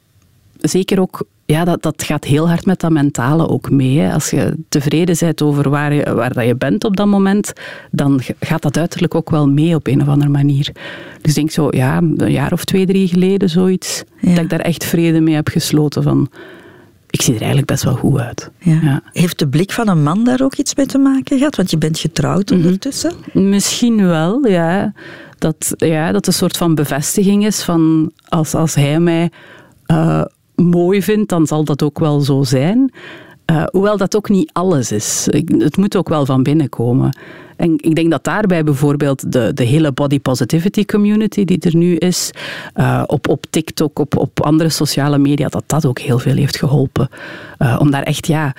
zeker 0.68 1.00
ook, 1.00 1.26
ja, 1.44 1.64
dat, 1.64 1.82
dat 1.82 2.02
gaat 2.02 2.25
heel 2.25 2.49
hard 2.49 2.66
met 2.66 2.80
dat 2.80 2.90
mentale 2.90 3.49
ook 3.49 3.70
mee. 3.70 3.99
Hè. 3.99 4.12
Als 4.12 4.30
je 4.30 4.54
tevreden 4.68 5.16
bent 5.20 5.42
over 5.42 5.70
waar 5.70 5.94
je, 5.94 6.14
waar 6.14 6.32
dat 6.32 6.46
je 6.46 6.56
bent 6.56 6.85
op 6.85 6.96
dat 6.96 7.06
moment, 7.06 7.52
dan 7.90 8.20
gaat 8.40 8.62
dat 8.62 8.78
uiterlijk 8.78 9.14
ook 9.14 9.30
wel 9.30 9.49
mee 9.49 9.75
op 9.75 9.87
een 9.87 10.02
of 10.02 10.08
andere 10.08 10.30
manier. 10.30 10.73
Dus 11.20 11.30
ik 11.30 11.35
denk 11.35 11.50
zo, 11.50 11.68
ja, 11.70 11.96
een 11.96 12.30
jaar 12.30 12.52
of 12.52 12.64
twee, 12.64 12.87
drie 12.87 13.08
geleden 13.08 13.50
zoiets, 13.50 14.04
ja. 14.20 14.35
dat 14.35 14.44
ik 14.44 14.50
daar 14.50 14.61
echt 14.61 14.85
vrede 14.85 15.20
mee 15.20 15.35
heb 15.35 15.49
gesloten 15.49 16.02
van... 16.02 16.30
Ik 17.11 17.23
zie 17.23 17.35
er 17.35 17.40
eigenlijk 17.40 17.70
best 17.70 17.85
wel 17.85 17.94
goed 17.94 18.18
uit. 18.18 18.50
Ja. 18.58 18.78
Ja. 18.82 19.02
Heeft 19.12 19.38
de 19.38 19.49
blik 19.49 19.73
van 19.73 19.88
een 19.88 20.02
man 20.02 20.25
daar 20.25 20.40
ook 20.42 20.54
iets 20.54 20.75
mee 20.75 20.87
te 20.87 20.99
maken 20.99 21.38
gehad? 21.38 21.56
Want 21.56 21.70
je 21.70 21.78
bent 21.78 21.99
getrouwd 21.99 22.50
mhm. 22.50 22.58
ondertussen. 22.58 23.12
Misschien 23.32 24.06
wel, 24.06 24.46
ja. 24.46 24.92
Dat, 25.38 25.75
ja. 25.76 26.12
dat 26.12 26.26
een 26.26 26.32
soort 26.32 26.56
van 26.56 26.75
bevestiging 26.75 27.46
is 27.46 27.62
van 27.62 28.12
als, 28.28 28.54
als 28.54 28.75
hij 28.75 29.00
mij 29.00 29.30
uh, 29.87 30.25
mooi 30.56 31.02
vindt, 31.02 31.28
dan 31.28 31.46
zal 31.46 31.64
dat 31.64 31.82
ook 31.82 31.98
wel 31.98 32.20
zo 32.20 32.42
zijn. 32.42 32.92
Uh, 33.50 33.64
hoewel 33.70 33.96
dat 33.96 34.16
ook 34.16 34.28
niet 34.28 34.50
alles 34.52 34.92
is. 34.92 35.28
Het 35.58 35.76
moet 35.76 35.96
ook 35.96 36.08
wel 36.08 36.26
van 36.26 36.42
binnen 36.42 36.68
komen. 36.68 37.18
En 37.56 37.75
ik 37.80 37.94
denk 37.94 38.10
dat 38.10 38.25
daarbij 38.25 38.64
bijvoorbeeld 38.64 39.32
de, 39.32 39.50
de 39.54 39.64
hele 39.64 39.92
body 39.92 40.20
positivity 40.20 40.84
community 40.84 41.44
die 41.44 41.60
er 41.60 41.76
nu 41.76 41.96
is, 41.96 42.30
uh, 42.76 43.02
op, 43.06 43.28
op 43.28 43.46
TikTok, 43.50 43.98
op, 43.98 44.16
op 44.16 44.42
andere 44.42 44.68
sociale 44.68 45.18
media, 45.18 45.48
dat 45.48 45.64
dat 45.66 45.86
ook 45.86 45.98
heel 45.98 46.18
veel 46.18 46.36
heeft 46.36 46.56
geholpen. 46.56 47.08
Uh, 47.58 47.76
om 47.80 47.90
daar 47.90 48.02
echt, 48.02 48.26
ja, 48.26 48.54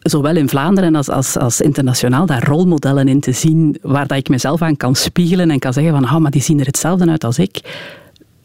zowel 0.00 0.36
in 0.36 0.48
Vlaanderen 0.48 0.94
als, 0.94 1.08
als, 1.08 1.36
als 1.36 1.60
internationaal, 1.60 2.26
daar 2.26 2.44
rolmodellen 2.44 3.08
in 3.08 3.20
te 3.20 3.32
zien 3.32 3.78
waar 3.82 4.06
dat 4.06 4.18
ik 4.18 4.28
mezelf 4.28 4.62
aan 4.62 4.76
kan 4.76 4.94
spiegelen 4.94 5.50
en 5.50 5.58
kan 5.58 5.72
zeggen 5.72 5.92
van, 5.92 6.04
ah, 6.04 6.16
maar 6.16 6.30
die 6.30 6.42
zien 6.42 6.60
er 6.60 6.66
hetzelfde 6.66 7.10
uit 7.10 7.24
als 7.24 7.38
ik. 7.38 7.60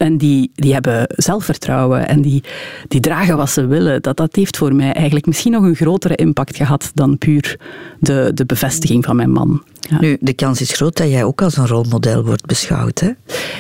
En 0.02 0.18
die, 0.18 0.52
die 0.56 0.74
hebben 0.74 1.06
zelfvertrouwen 1.08 2.08
en 2.08 2.22
die, 2.22 2.44
die 2.88 3.00
dragen 3.00 3.38
wat 3.38 3.50
ze 3.50 3.66
willen. 3.66 4.02
Dat, 4.02 4.18
dat 4.18 4.36
heeft 4.36 4.58
voor 4.58 4.76
mij 4.76 4.94
eigenlijk 4.94 5.26
misschien 5.26 5.52
nog 5.52 5.64
een 5.64 5.76
grotere 5.76 6.16
impact 6.16 6.56
gehad 6.56 6.92
dan 6.94 7.18
puur 7.18 7.60
de, 8.00 8.32
de 8.34 8.46
bevestiging 8.46 9.06
van 9.06 9.16
mijn 9.16 9.32
man. 9.32 9.64
Ja. 9.80 10.00
Nu, 10.00 10.18
de 10.20 10.34
kans 10.34 10.62
is 10.62 10.72
groot 10.72 10.98
dat 10.98 11.10
jij 11.10 11.24
ook 11.24 11.42
als 11.42 11.58
een 11.58 11.68
rolmodel 11.68 12.26
wordt 12.26 12.46
beschouwd, 12.46 13.00
hè? 13.00 13.10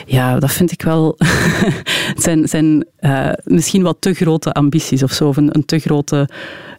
Ja, 0.05 0.39
dat 0.39 0.51
vind 0.51 0.71
ik 0.71 0.81
wel. 0.81 1.15
het 2.13 2.21
zijn, 2.23 2.47
zijn 2.47 2.85
uh, 2.99 3.29
misschien 3.43 3.81
wat 3.81 3.97
te 3.99 4.13
grote 4.13 4.51
ambities 4.51 5.03
of 5.03 5.11
zo, 5.11 5.27
of 5.27 5.37
een, 5.37 5.55
een 5.55 5.65
te 5.65 5.79
grote 5.79 6.29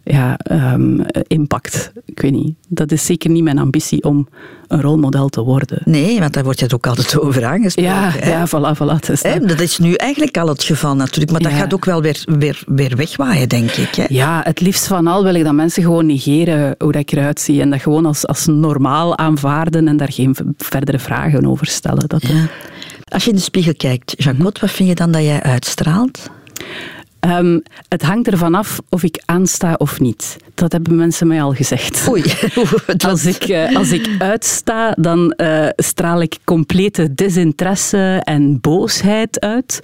ja, 0.03 0.39
um, 0.51 1.05
impact. 1.27 1.91
Ik 2.05 2.19
weet 2.19 2.31
niet. 2.31 2.55
Dat 2.67 2.91
is 2.91 3.05
zeker 3.05 3.29
niet 3.29 3.43
mijn 3.43 3.59
ambitie 3.59 4.03
om 4.03 4.27
een 4.67 4.81
rolmodel 4.81 5.29
te 5.29 5.41
worden. 5.41 5.81
Nee, 5.85 6.19
want 6.19 6.33
daar 6.33 6.43
wordt 6.43 6.59
je 6.59 6.73
ook 6.73 6.87
altijd 6.87 7.19
over 7.19 7.45
aangesproken. 7.45 7.91
Ja, 7.91 8.09
hè? 8.09 8.29
ja 8.29 8.47
voilà, 8.47 8.77
voilà. 8.77 9.07
Dus 9.07 9.21
dat... 9.21 9.47
dat... 9.47 9.59
is 9.59 9.77
nu 9.77 9.93
eigenlijk 9.93 10.37
al 10.37 10.47
het 10.47 10.63
geval 10.63 10.95
natuurlijk, 10.95 11.31
maar 11.31 11.41
dat 11.41 11.51
ja. 11.51 11.57
gaat 11.57 11.73
ook 11.73 11.85
wel 11.85 12.01
weer, 12.01 12.23
weer, 12.25 12.63
weer 12.65 12.95
wegwaaien, 12.95 13.49
denk 13.49 13.71
ik. 13.71 13.95
Hè? 13.95 14.05
Ja, 14.07 14.41
het 14.43 14.61
liefst 14.61 14.87
van 14.87 15.07
al 15.07 15.23
wil 15.23 15.35
ik 15.35 15.43
dat 15.43 15.53
mensen 15.53 15.83
gewoon 15.83 16.05
negeren 16.05 16.75
hoe 16.77 16.91
dat 16.91 17.01
ik 17.01 17.11
eruit 17.11 17.39
zie 17.39 17.61
en 17.61 17.69
dat 17.69 17.81
gewoon 17.81 18.05
als, 18.05 18.27
als 18.27 18.45
normaal 18.45 19.17
aanvaarden 19.17 19.87
en 19.87 19.97
daar 19.97 20.11
geen 20.11 20.35
verdere 20.57 20.99
vragen 20.99 21.45
over 21.45 21.67
stellen. 21.67 22.07
Dat, 22.07 22.27
ja. 22.27 22.47
Als 23.03 23.23
je 23.23 23.29
in 23.29 23.35
de 23.35 23.41
spiegel 23.41 23.73
kijkt, 23.75 24.13
Jean-Claude, 24.17 24.59
wat 24.59 24.71
vind 24.71 24.89
je 24.89 24.95
dan 24.95 25.11
dat 25.11 25.21
jij 25.21 25.41
uitstraalt? 25.41 26.29
Um, 27.25 27.61
het 27.87 28.01
hangt 28.01 28.27
ervan 28.27 28.55
af 28.55 28.79
of 28.89 29.03
ik 29.03 29.21
aansta 29.25 29.73
of 29.77 29.99
niet. 29.99 30.37
Dat 30.53 30.71
hebben 30.71 30.95
mensen 30.95 31.27
mij 31.27 31.43
al 31.43 31.53
gezegd. 31.53 32.07
Oei. 32.09 32.23
als, 33.07 33.25
ik, 33.25 33.47
uh, 33.47 33.75
als 33.75 33.91
ik 33.91 34.09
uitsta, 34.17 34.91
dan 34.91 35.33
uh, 35.37 35.67
straal 35.75 36.21
ik 36.21 36.37
complete 36.43 37.13
desinteresse 37.13 38.21
en 38.23 38.59
boosheid 38.61 39.39
uit. 39.39 39.79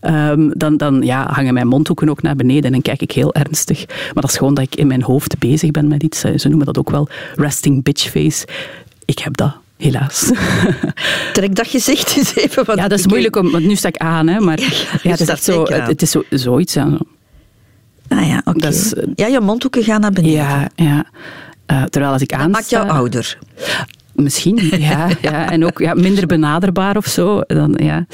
Um, 0.00 0.52
dan 0.58 0.76
dan 0.76 1.02
ja, 1.02 1.26
hangen 1.32 1.54
mijn 1.54 1.66
mondhoeken 1.66 2.08
ook 2.08 2.22
naar 2.22 2.36
beneden 2.36 2.74
en 2.74 2.82
kijk 2.82 3.02
ik 3.02 3.12
heel 3.12 3.34
ernstig. 3.34 3.86
Maar 3.86 4.22
dat 4.22 4.30
is 4.30 4.36
gewoon 4.36 4.54
dat 4.54 4.64
ik 4.64 4.74
in 4.74 4.86
mijn 4.86 5.02
hoofd 5.02 5.38
bezig 5.38 5.70
ben 5.70 5.88
met 5.88 6.02
iets. 6.02 6.20
Ze 6.20 6.48
noemen 6.48 6.66
dat 6.66 6.78
ook 6.78 6.90
wel 6.90 7.08
resting 7.34 7.82
bitch 7.82 8.10
face. 8.10 8.46
Ik 9.04 9.18
heb 9.18 9.36
dat 9.36 9.61
helaas. 9.82 10.30
Trek 11.32 11.54
dat 11.54 11.66
gezicht 11.66 12.16
eens 12.16 12.36
even. 12.36 12.76
ja, 12.76 12.88
dat 12.88 12.98
is 12.98 13.06
moeilijk, 13.06 13.36
om, 13.36 13.50
want 13.50 13.64
nu 13.64 13.76
sta 13.76 13.88
ik 13.88 13.96
aan, 13.96 14.26
hè, 14.28 14.40
maar 14.40 14.60
ja, 14.60 14.66
ja, 15.02 15.10
het, 15.10 15.20
is 15.20 15.44
zo, 15.44 15.62
het, 15.62 15.86
het, 15.86 16.02
is 16.02 16.10
zo, 16.10 16.22
zoiets. 16.30 16.74
Ja. 16.74 16.98
Ah 18.08 18.28
ja, 18.28 18.42
oké. 18.44 18.66
Okay. 18.66 18.74
Ja, 19.14 19.26
je 19.26 19.40
mondhoeken 19.40 19.84
gaan 19.84 20.00
naar 20.00 20.12
beneden. 20.12 20.36
Ja, 20.36 20.68
ja. 20.74 21.04
Uh, 21.72 21.82
terwijl 21.82 22.12
als 22.12 22.22
ik 22.22 22.32
aansta... 22.32 22.48
maakt 22.48 22.70
jou 22.70 22.88
ouder. 22.88 23.38
Misschien, 24.12 24.70
ja, 24.78 25.08
ja. 25.20 25.50
En 25.50 25.64
ook 25.64 25.78
ja, 25.78 25.94
minder 25.94 26.26
benaderbaar 26.26 26.96
of 26.96 27.06
zo. 27.06 27.40
Dan, 27.40 27.78
ja. 27.82 28.06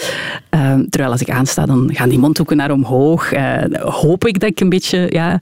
Uh, 0.54 0.74
terwijl 0.90 1.12
als 1.12 1.20
ik 1.20 1.30
aansta, 1.30 1.66
dan 1.66 1.90
gaan 1.92 2.08
die 2.08 2.18
mondhoeken 2.18 2.56
naar 2.56 2.70
omhoog. 2.70 3.32
Uh, 3.32 3.62
hoop 3.80 4.26
ik 4.26 4.40
dat 4.40 4.50
ik 4.50 4.60
een 4.60 4.68
beetje 4.68 5.06
ja, 5.10 5.40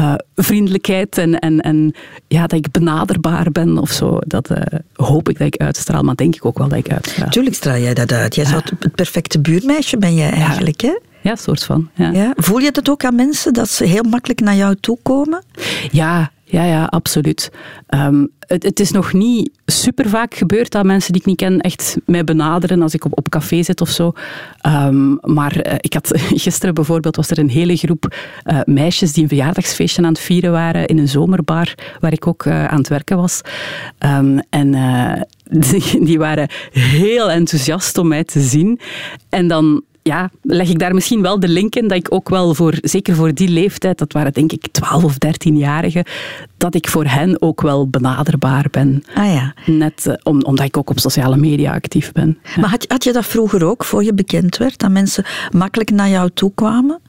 uh, 0.00 0.14
vriendelijkheid 0.36 1.18
en, 1.18 1.38
en, 1.38 1.60
en 1.60 1.94
ja, 2.28 2.46
dat 2.46 2.58
ik 2.58 2.70
benaderbaar 2.70 3.50
ben 3.50 3.78
of 3.78 3.90
zo. 3.90 4.18
Dat 4.20 4.50
hoop 4.94 5.28
ik 5.28 5.38
dat 5.38 5.46
ik 5.46 5.56
uitstraal, 5.56 6.02
maar 6.02 6.16
denk 6.16 6.34
ik 6.34 6.44
ook 6.44 6.58
wel 6.58 6.68
dat 6.68 6.78
ik 6.78 6.92
uitstraal. 6.92 7.28
Tuurlijk 7.28 7.56
straal 7.56 7.78
jij 7.78 7.94
dat 7.94 8.12
uit. 8.12 8.34
Jij 8.34 8.44
zou 8.44 8.62
het 8.78 8.94
perfecte 8.94 9.40
buurmeisje 9.40 9.98
ben 9.98 10.14
jij 10.14 10.30
eigenlijk, 10.30 10.80
hè? 10.80 10.98
Ja, 11.20 11.36
soort 11.36 11.64
van. 11.64 11.90
Ja. 11.94 12.10
Ja. 12.10 12.32
Voel 12.36 12.58
je 12.58 12.70
het 12.72 12.90
ook 12.90 13.04
aan 13.04 13.14
mensen 13.14 13.52
dat 13.52 13.68
ze 13.68 13.84
heel 13.84 14.02
makkelijk 14.02 14.40
naar 14.40 14.56
jou 14.56 14.76
toe 14.80 14.98
komen? 15.02 15.42
Ja, 15.90 16.30
ja, 16.52 16.64
ja, 16.64 16.84
absoluut. 16.84 17.50
Um, 17.88 18.30
het, 18.46 18.62
het, 18.62 18.80
is 18.80 18.90
nog 18.90 19.12
niet 19.12 19.50
super 19.66 20.08
vaak 20.08 20.34
gebeurd 20.34 20.70
dat 20.70 20.84
mensen 20.84 21.12
die 21.12 21.20
ik 21.20 21.26
niet 21.26 21.36
ken 21.36 21.60
echt 21.60 21.96
mij 22.06 22.24
benaderen 22.24 22.82
als 22.82 22.94
ik 22.94 23.04
op, 23.04 23.18
op 23.18 23.28
café 23.28 23.62
zit 23.62 23.80
of 23.80 23.88
zo. 23.88 24.12
Um, 24.66 25.18
maar 25.20 25.66
uh, 25.66 25.74
ik 25.78 25.92
had 25.94 26.10
gisteren 26.44 26.74
bijvoorbeeld 26.74 27.16
was 27.16 27.30
er 27.30 27.38
een 27.38 27.50
hele 27.50 27.76
groep 27.76 28.14
uh, 28.44 28.60
meisjes 28.64 29.12
die 29.12 29.22
een 29.22 29.28
verjaardagsfeestje 29.28 30.02
aan 30.02 30.08
het 30.08 30.18
vieren 30.18 30.52
waren 30.52 30.86
in 30.86 30.98
een 30.98 31.08
zomerbar 31.08 31.74
waar 32.00 32.12
ik 32.12 32.26
ook 32.26 32.44
uh, 32.44 32.64
aan 32.64 32.78
het 32.78 32.88
werken 32.88 33.16
was. 33.16 33.40
Um, 34.06 34.40
en 34.50 34.70
die, 35.70 36.04
die 36.04 36.18
waren 36.18 36.48
heel 36.70 37.30
enthousiast 37.30 37.98
om 37.98 38.08
mij 38.08 38.24
te 38.24 38.40
zien. 38.40 38.80
En 39.28 39.48
dan 39.48 39.82
ja, 40.02 40.30
leg 40.42 40.68
ik 40.68 40.78
daar 40.78 40.94
misschien 40.94 41.22
wel 41.22 41.40
de 41.40 41.48
link 41.48 41.74
in 41.74 41.88
dat 41.88 41.98
ik 41.98 42.06
ook 42.10 42.28
wel 42.28 42.54
voor, 42.54 42.78
zeker 42.80 43.14
voor 43.14 43.34
die 43.34 43.48
leeftijd, 43.48 43.98
dat 43.98 44.12
waren 44.12 44.32
denk 44.32 44.52
ik 44.52 44.66
12 44.70 45.04
of 45.04 45.14
13-jarigen, 45.14 46.06
dat 46.56 46.74
ik 46.74 46.88
voor 46.88 47.04
hen 47.04 47.42
ook 47.42 47.60
wel 47.60 47.88
benaderbaar 47.88 48.66
ben. 48.70 49.04
Ah 49.14 49.32
ja. 49.32 49.54
Net 49.66 50.06
uh, 50.06 50.14
om, 50.22 50.42
omdat 50.42 50.66
ik 50.66 50.76
ook 50.76 50.90
op 50.90 50.98
sociale 50.98 51.36
media 51.36 51.74
actief 51.74 52.12
ben. 52.12 52.38
Ja. 52.42 52.60
Maar 52.60 52.70
had, 52.70 52.84
had 52.88 53.04
je 53.04 53.12
dat 53.12 53.26
vroeger 53.26 53.64
ook, 53.64 53.84
voor 53.84 54.04
je 54.04 54.14
bekend 54.14 54.56
werd, 54.56 54.78
dat 54.78 54.90
mensen 54.90 55.24
makkelijk 55.50 55.90
naar 55.90 56.08
jou 56.08 56.30
toe 56.34 56.52
kwamen? 56.54 57.00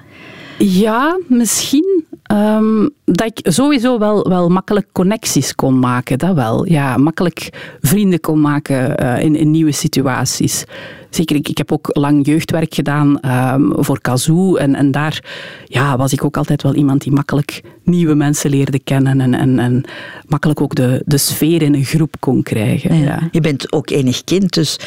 Ja, 0.58 1.20
misschien. 1.28 2.04
Um, 2.32 2.90
dat 3.06 3.28
ik 3.28 3.52
sowieso 3.52 4.00
wel, 4.00 4.28
wel 4.30 4.50
makkelijk 4.50 4.88
connecties 4.92 5.56
kon 5.56 5.80
maken, 5.80 6.18
dat 6.18 6.36
wel. 6.36 6.66
Ja, 6.68 6.98
makkelijk 6.98 7.50
vrienden 7.82 8.20
kon 8.20 8.42
maken 8.42 9.04
uh, 9.04 9.24
in, 9.24 9.36
in 9.36 9.52
nieuwe 9.52 9.72
situaties. 9.72 10.64
Zeker, 11.10 11.36
ik, 11.36 11.50
ik 11.50 11.58
heb 11.58 11.72
ook 11.72 11.90
lang 11.92 12.26
jeugdwerk 12.26 12.74
gedaan 12.74 13.20
um, 13.54 13.74
voor 13.76 14.02
Kazoo. 14.02 14.56
En, 14.56 14.76
en 14.76 14.92
daar 14.92 15.24
ja, 15.66 15.98
was 15.98 16.14
ik 16.14 16.24
ook 16.24 16.38
altijd 16.38 16.64
wel 16.64 16.76
iemand 16.76 17.02
die 17.02 17.12
makkelijk 17.12 17.62
nieuwe 17.84 18.16
mensen 18.16 18.50
leerde 18.50 18.80
kennen. 18.80 19.22
En, 19.22 19.34
en, 19.34 19.60
en 19.60 19.84
makkelijk 20.28 20.62
ook 20.62 20.76
de, 20.76 21.02
de 21.06 21.18
sfeer 21.18 21.62
in 21.62 21.74
een 21.74 21.86
groep 21.86 22.16
kon 22.20 22.44
krijgen. 22.44 22.96
Ja. 22.96 23.04
Ja. 23.04 23.28
Je 23.32 23.42
bent 23.42 23.72
ook 23.72 23.90
enig 23.90 24.24
kind, 24.24 24.54
dus 24.54 24.80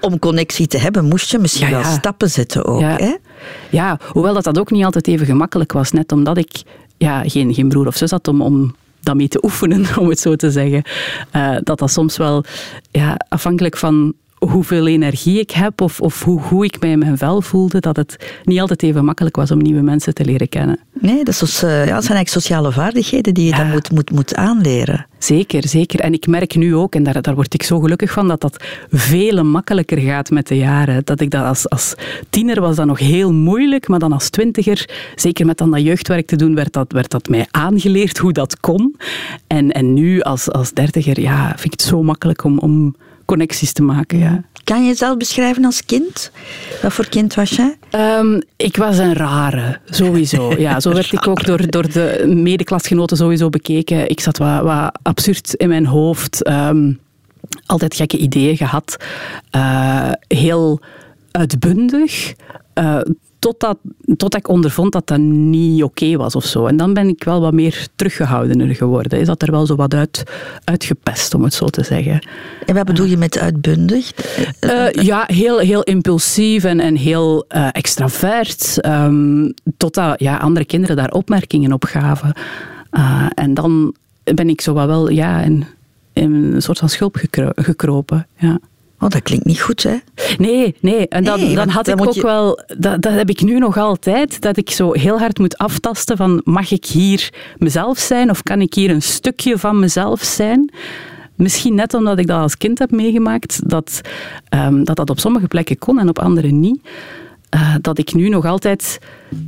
om 0.00 0.18
connectie 0.18 0.66
te 0.66 0.78
hebben 0.78 1.04
moest 1.04 1.30
je 1.30 1.38
misschien 1.38 1.70
wel 1.70 1.84
stappen 1.84 2.30
zetten 2.30 2.64
ook. 2.64 2.80
Hè? 2.80 3.14
Ja, 3.70 3.98
hoewel 4.08 4.34
dat, 4.34 4.44
dat 4.44 4.58
ook 4.58 4.70
niet 4.70 4.84
altijd 4.84 5.08
even 5.08 5.26
gemakkelijk 5.26 5.72
was. 5.72 5.92
Net 5.92 6.12
omdat 6.12 6.36
ik 6.36 6.62
ja, 6.96 7.22
geen, 7.22 7.54
geen 7.54 7.68
broer 7.68 7.86
of 7.86 7.96
zus 7.96 8.10
had 8.10 8.28
om, 8.28 8.40
om 8.40 8.74
dat 9.00 9.16
te 9.30 9.44
oefenen, 9.44 9.86
om 10.00 10.08
het 10.08 10.20
zo 10.20 10.36
te 10.36 10.50
zeggen. 10.50 10.82
Uh, 11.36 11.56
dat 11.60 11.78
dat 11.78 11.90
soms 11.90 12.16
wel 12.16 12.44
ja, 12.90 13.16
afhankelijk 13.28 13.76
van 13.76 14.14
hoeveel 14.38 14.86
energie 14.86 15.40
ik 15.40 15.50
heb 15.50 15.80
of, 15.80 16.00
of 16.00 16.22
hoe 16.22 16.40
goed 16.40 16.64
ik 16.64 16.80
mij 16.80 16.90
in 16.90 16.98
mijn 16.98 17.18
vel 17.18 17.42
voelde, 17.42 17.80
dat 17.80 17.96
het 17.96 18.40
niet 18.44 18.60
altijd 18.60 18.82
even 18.82 19.04
makkelijk 19.04 19.36
was 19.36 19.50
om 19.50 19.58
nieuwe 19.58 19.82
mensen 19.82 20.14
te 20.14 20.24
leren 20.24 20.48
kennen. 20.48 20.78
Nee, 20.92 21.24
dat, 21.24 21.42
is, 21.42 21.62
uh, 21.62 21.70
ja, 21.70 21.76
dat 21.76 22.04
zijn 22.04 22.16
eigenlijk 22.16 22.28
sociale 22.28 22.72
vaardigheden 22.72 23.34
die 23.34 23.44
je 23.44 23.50
ja. 23.50 23.56
dan 23.56 23.70
moet, 23.70 23.90
moet, 23.90 24.10
moet 24.10 24.34
aanleren. 24.34 25.06
Zeker, 25.18 25.68
zeker. 25.68 26.00
En 26.00 26.12
ik 26.12 26.26
merk 26.26 26.54
nu 26.54 26.74
ook, 26.74 26.94
en 26.94 27.02
daar, 27.02 27.22
daar 27.22 27.34
word 27.34 27.54
ik 27.54 27.62
zo 27.62 27.80
gelukkig 27.80 28.10
van, 28.10 28.28
dat 28.28 28.40
dat 28.40 28.64
veel 28.90 29.44
makkelijker 29.44 29.98
gaat 29.98 30.30
met 30.30 30.48
de 30.48 30.56
jaren. 30.56 31.04
Dat 31.04 31.20
ik 31.20 31.30
dat 31.30 31.44
als, 31.44 31.68
als 31.68 31.94
tiener 32.30 32.60
was 32.60 32.76
dat 32.76 32.86
nog 32.86 32.98
heel 32.98 33.32
moeilijk, 33.32 33.88
maar 33.88 33.98
dan 33.98 34.12
als 34.12 34.30
twintiger, 34.30 34.88
zeker 35.14 35.46
met 35.46 35.58
dan 35.58 35.70
dat 35.70 35.82
jeugdwerk 35.82 36.26
te 36.26 36.36
doen, 36.36 36.54
werd 36.54 36.72
dat, 36.72 36.92
werd 36.92 37.10
dat 37.10 37.28
mij 37.28 37.46
aangeleerd 37.50 38.18
hoe 38.18 38.32
dat 38.32 38.60
kon. 38.60 38.96
En, 39.46 39.72
en 39.72 39.94
nu 39.94 40.20
als, 40.20 40.50
als 40.50 40.72
dertiger, 40.72 41.20
ja, 41.20 41.48
vind 41.48 41.64
ik 41.64 41.72
het 41.72 41.82
zo 41.82 42.02
makkelijk 42.02 42.44
om, 42.44 42.58
om 42.58 42.94
connecties 43.26 43.72
te 43.72 43.82
maken. 43.82 44.18
Ja. 44.18 44.42
Kan 44.64 44.80
je 44.80 44.86
jezelf 44.86 45.16
beschrijven 45.16 45.64
als 45.64 45.84
kind? 45.84 46.30
Wat 46.82 46.92
voor 46.92 47.08
kind 47.08 47.34
was 47.34 47.50
jij? 47.50 47.76
Um, 48.18 48.42
ik 48.56 48.76
was 48.76 48.98
een 48.98 49.14
rare, 49.14 49.78
sowieso. 49.84 50.54
Ja, 50.58 50.80
zo 50.80 50.92
werd 50.92 51.12
ik 51.12 51.28
ook 51.28 51.44
door, 51.44 51.70
door 51.70 51.92
de 51.92 52.24
medeklasgenoten 52.42 53.16
sowieso 53.16 53.48
bekeken. 53.48 54.08
Ik 54.08 54.20
zat 54.20 54.38
wat, 54.38 54.62
wat 54.62 54.98
absurd 55.02 55.54
in 55.54 55.68
mijn 55.68 55.86
hoofd. 55.86 56.48
Um, 56.48 56.98
altijd 57.66 57.94
gekke 57.94 58.16
ideeën 58.16 58.56
gehad. 58.56 58.96
Uh, 59.56 60.10
heel 60.28 60.80
uitbundig. 61.30 62.34
Uh, 62.74 63.00
totdat, 63.46 63.78
totdat 64.16 64.34
ik 64.34 64.48
ondervond 64.48 64.92
dat 64.92 65.06
dat 65.06 65.18
niet 65.18 65.82
oké 65.82 66.04
okay 66.04 66.16
was 66.16 66.34
of 66.34 66.44
zo. 66.44 66.66
En 66.66 66.76
dan 66.76 66.94
ben 66.94 67.08
ik 67.08 67.24
wel 67.24 67.40
wat 67.40 67.52
meer 67.52 67.86
teruggehoudener 67.96 68.74
geworden. 68.74 69.20
Is 69.20 69.26
dat 69.26 69.42
er 69.42 69.50
wel 69.50 69.66
zo 69.66 69.74
wat 69.74 69.94
uit, 69.94 70.22
uitgepest, 70.64 71.34
om 71.34 71.44
het 71.44 71.54
zo 71.54 71.66
te 71.66 71.84
zeggen. 71.84 72.26
En 72.66 72.74
wat 72.74 72.84
bedoel 72.84 73.06
je 73.06 73.16
met 73.16 73.38
uitbundig? 73.38 74.12
Uh, 74.60 74.90
ja, 74.90 75.24
heel, 75.26 75.58
heel 75.58 75.82
impulsief 75.82 76.64
en, 76.64 76.80
en 76.80 76.96
heel 76.96 77.44
uh, 77.48 77.68
extravert. 77.72 78.86
Um, 78.86 79.54
totdat 79.76 80.20
ja, 80.20 80.36
andere 80.36 80.66
kinderen 80.66 80.96
daar 80.96 81.10
opmerkingen 81.10 81.72
op 81.72 81.84
gaven. 81.84 82.32
Uh, 82.92 83.26
en 83.34 83.54
dan 83.54 83.94
ben 84.24 84.48
ik 84.48 84.60
zo 84.60 84.72
wat 84.72 84.86
wel 84.86 85.10
ja, 85.10 85.40
in, 85.40 85.64
in 86.12 86.34
een 86.34 86.62
soort 86.62 86.78
van 86.78 86.88
schulp 86.88 87.16
gekro 87.16 87.50
gekropen. 87.54 88.26
Ja. 88.38 88.58
Oh, 89.00 89.08
dat 89.08 89.22
klinkt 89.22 89.44
niet 89.44 89.60
goed, 89.60 89.82
hè? 89.82 89.96
Nee, 90.38 90.74
nee. 90.80 91.08
En 91.08 91.24
dan, 91.24 91.40
Nee, 91.40 91.54
dan 91.54 91.68
had 91.68 91.84
dan 91.84 91.98
ik 91.98 92.06
ook 92.06 92.14
je- 92.14 92.22
wel... 92.22 92.60
Dat, 92.78 93.02
dat 93.02 93.12
heb 93.12 93.28
ik 93.30 93.40
nu 93.42 93.58
nog 93.58 93.76
altijd. 93.78 94.40
Dat 94.40 94.56
ik 94.56 94.70
zo 94.70 94.92
heel 94.92 95.18
hard 95.18 95.38
moet 95.38 95.58
aftasten 95.58 96.16
van... 96.16 96.40
Mag 96.44 96.70
ik 96.70 96.84
hier 96.84 97.30
mezelf 97.58 97.98
zijn? 97.98 98.30
Of 98.30 98.42
kan 98.42 98.60
ik 98.60 98.74
hier 98.74 98.90
een 98.90 99.02
stukje 99.02 99.58
van 99.58 99.78
mezelf 99.78 100.22
zijn? 100.22 100.72
Misschien 101.34 101.74
net 101.74 101.94
omdat 101.94 102.18
ik 102.18 102.26
dat 102.26 102.40
als 102.40 102.56
kind 102.56 102.78
heb 102.78 102.90
meegemaakt. 102.90 103.68
Dat 103.70 104.00
ehm, 104.48 104.84
dat, 104.84 104.96
dat 104.96 105.10
op 105.10 105.18
sommige 105.20 105.46
plekken 105.46 105.78
kon 105.78 105.98
en 105.98 106.08
op 106.08 106.18
andere 106.18 106.48
niet. 106.48 106.80
Eh, 107.48 107.74
dat 107.80 107.98
ik 107.98 108.14
nu 108.14 108.28
nog 108.28 108.44
altijd 108.44 108.98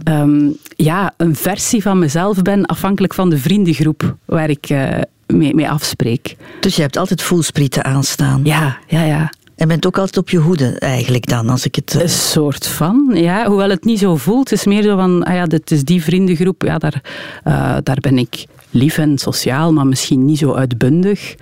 ehm, 0.04 0.48
ja, 0.76 1.12
een 1.16 1.36
versie 1.36 1.82
van 1.82 1.98
mezelf 1.98 2.42
ben, 2.42 2.66
afhankelijk 2.66 3.14
van 3.14 3.30
de 3.30 3.38
vriendengroep 3.38 4.16
waar 4.24 4.50
ik 4.50 4.68
eh, 4.70 4.88
mee, 5.26 5.54
mee 5.54 5.68
afspreek. 5.70 6.36
Dus 6.60 6.76
je 6.76 6.82
hebt 6.82 6.96
altijd 6.96 7.22
voelsprieten 7.22 7.84
aanstaan. 7.84 8.40
Ja, 8.44 8.76
ja, 8.86 9.02
ja. 9.04 9.32
En 9.58 9.68
bent 9.68 9.86
ook 9.86 9.98
altijd 9.98 10.16
op 10.16 10.30
je 10.30 10.38
hoede, 10.38 10.78
eigenlijk 10.78 11.26
dan, 11.26 11.48
als 11.48 11.64
ik 11.64 11.74
het... 11.74 11.94
eh, 11.94 12.00
Een 12.00 12.08
soort 12.08 12.66
van, 12.66 13.10
ja. 13.14 13.46
Hoewel 13.46 13.70
het 13.70 13.84
niet 13.84 13.98
zo 13.98 14.16
voelt. 14.16 14.50
Het 14.50 14.58
is 14.58 14.64
meer 14.66 14.82
zo 14.82 14.96
van, 14.96 15.22
ah 15.24 15.34
ja, 15.34 15.44
dit 15.46 15.70
is 15.70 15.84
die 15.84 16.02
vriendengroep. 16.02 16.62
Ja, 16.62 16.78
daar, 16.78 17.02
eh, 17.44 17.76
daar 17.82 17.98
ben 18.00 18.18
ik 18.18 18.46
lief 18.70 18.98
en 18.98 19.18
sociaal, 19.18 19.72
maar 19.72 19.86
misschien 19.86 20.24
niet 20.24 20.38
zo 20.38 20.52
uitbundig. 20.54 21.34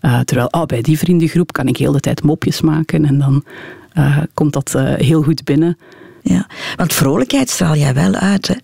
Eh, 0.00 0.20
terwijl, 0.20 0.48
oh, 0.50 0.64
bij 0.64 0.82
die 0.82 0.98
vriendengroep 0.98 1.52
kan 1.52 1.66
ik 1.66 1.76
heel 1.76 1.92
de 1.92 2.00
tijd 2.00 2.22
mopjes 2.22 2.60
maken 2.60 3.04
en 3.04 3.18
dan 3.18 3.44
komt 4.34 4.52
dat 4.52 4.72
heel 4.96 5.22
goed 5.22 5.44
binnen. 5.44 5.78
ja. 6.22 6.46
Want 6.76 6.92
vrolijkheid 6.92 7.50
straal 7.50 7.76
jij 7.76 7.94
wel 7.94 8.14
uit, 8.14 8.48
hè? 8.48 8.54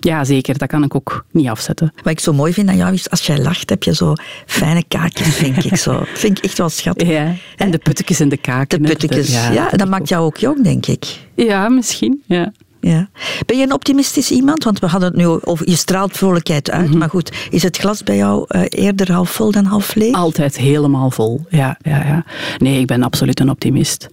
Ja, 0.00 0.24
zeker. 0.24 0.58
Dat 0.58 0.68
kan 0.68 0.82
ik 0.84 0.94
ook 0.94 1.24
niet 1.30 1.48
afzetten. 1.48 1.92
Wat 2.02 2.12
ik 2.12 2.20
zo 2.20 2.32
mooi 2.32 2.52
vind 2.52 2.68
aan 2.68 2.76
jou 2.76 2.92
is, 2.92 3.10
als 3.10 3.26
jij 3.26 3.38
lacht, 3.38 3.70
heb 3.70 3.82
je 3.82 3.94
zo 3.94 4.12
fijne 4.46 4.84
kaakjes, 4.88 5.28
vind 5.44 5.64
ik 5.64 5.76
zo. 5.76 6.02
vind 6.06 6.38
ik 6.38 6.44
echt 6.44 6.58
wel 6.58 6.68
schattig. 6.68 7.08
Ja. 7.08 7.34
En 7.56 7.70
de 7.70 7.78
puttekjes 7.78 8.20
en 8.20 8.28
de 8.28 8.36
kaken. 8.36 8.82
De 8.82 8.88
puttekjes, 8.88 9.32
ja, 9.32 9.68
dat 9.70 9.78
dat 9.78 9.88
maakt 9.88 10.08
jou 10.08 10.24
ook 10.24 10.36
jong, 10.36 10.62
denk 10.64 10.86
ik. 10.86 11.04
Ja, 11.34 11.68
misschien. 11.68 12.22
Ja. 12.26 12.52
Ja. 12.80 13.08
Ben 13.46 13.56
je 13.58 13.62
een 13.64 13.72
optimistisch 13.72 14.30
iemand? 14.30 14.64
Want 14.64 14.78
we 14.78 14.86
hadden 14.86 15.08
het 15.08 15.18
nu 15.18 15.26
over, 15.26 15.68
je 15.70 15.76
straalt 15.76 16.16
vrolijkheid 16.16 16.70
uit, 16.70 16.88
Mhm. 16.88 16.98
maar 16.98 17.08
goed, 17.08 17.32
is 17.50 17.62
het 17.62 17.76
glas 17.76 18.02
bij 18.02 18.16
jou 18.16 18.44
eh, 18.48 18.62
eerder 18.68 19.12
half 19.12 19.30
vol 19.30 19.50
dan 19.50 19.64
half 19.64 19.94
leeg? 19.94 20.14
Altijd 20.14 20.56
helemaal 20.56 21.10
vol. 21.10 21.44
Ja, 21.48 21.78
ja, 21.82 21.96
ja. 22.06 22.24
Nee, 22.58 22.80
ik 22.80 22.86
ben 22.86 23.02
absoluut 23.02 23.40
een 23.40 23.50
optimist. 23.50 24.08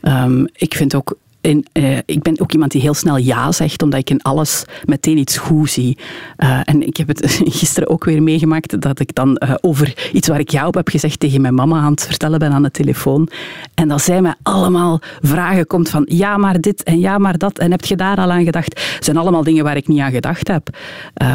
Ehm, 0.00 0.44
ik 0.52 0.74
vind 0.74 0.94
ook. 0.94 1.16
In, 1.44 1.66
eh, 1.72 1.98
ik 2.04 2.22
ben 2.22 2.40
ook 2.40 2.52
iemand 2.52 2.72
die 2.72 2.80
heel 2.80 2.94
snel 2.94 3.16
ja 3.16 3.52
zegt, 3.52 3.82
omdat 3.82 4.00
ik 4.00 4.10
in 4.10 4.22
alles 4.22 4.64
meteen 4.84 5.18
iets 5.18 5.36
goed 5.36 5.70
zie. 5.70 5.98
Eh, 6.36 6.60
en 6.64 6.86
ik 6.86 6.96
heb 6.96 7.08
het 7.08 7.40
gisteren 7.60 7.88
ook 7.88 8.04
weer 8.04 8.22
meegemaakt 8.22 8.80
dat 8.80 9.00
ik 9.00 9.14
dan 9.14 9.36
eh, 9.36 9.54
over 9.60 10.10
iets 10.12 10.28
waar 10.28 10.38
ik 10.38 10.50
ja 10.50 10.66
op 10.66 10.74
heb 10.74 10.88
gezegd 10.88 11.20
tegen 11.20 11.40
mijn 11.40 11.54
mama 11.54 11.80
aan 11.80 11.90
het 11.90 12.06
vertellen 12.06 12.38
ben 12.38 12.52
aan 12.52 12.62
de 12.62 12.70
telefoon. 12.70 13.28
En 13.74 13.88
dat 13.88 14.02
zij 14.02 14.22
mij 14.22 14.34
allemaal 14.42 15.00
vragen 15.20 15.66
komt 15.66 15.88
van 15.88 16.06
ja 16.08 16.36
maar 16.36 16.60
dit 16.60 16.82
en 16.82 16.98
ja 16.98 17.18
maar 17.18 17.38
dat 17.38 17.58
en 17.58 17.70
heb 17.70 17.84
je 17.84 17.96
daar 17.96 18.16
al 18.16 18.30
aan 18.30 18.44
gedacht? 18.44 18.92
Het 18.94 19.04
zijn 19.04 19.16
allemaal 19.16 19.44
dingen 19.44 19.64
waar 19.64 19.76
ik 19.76 19.88
niet 19.88 20.00
aan 20.00 20.12
gedacht 20.12 20.48
heb. 20.48 20.68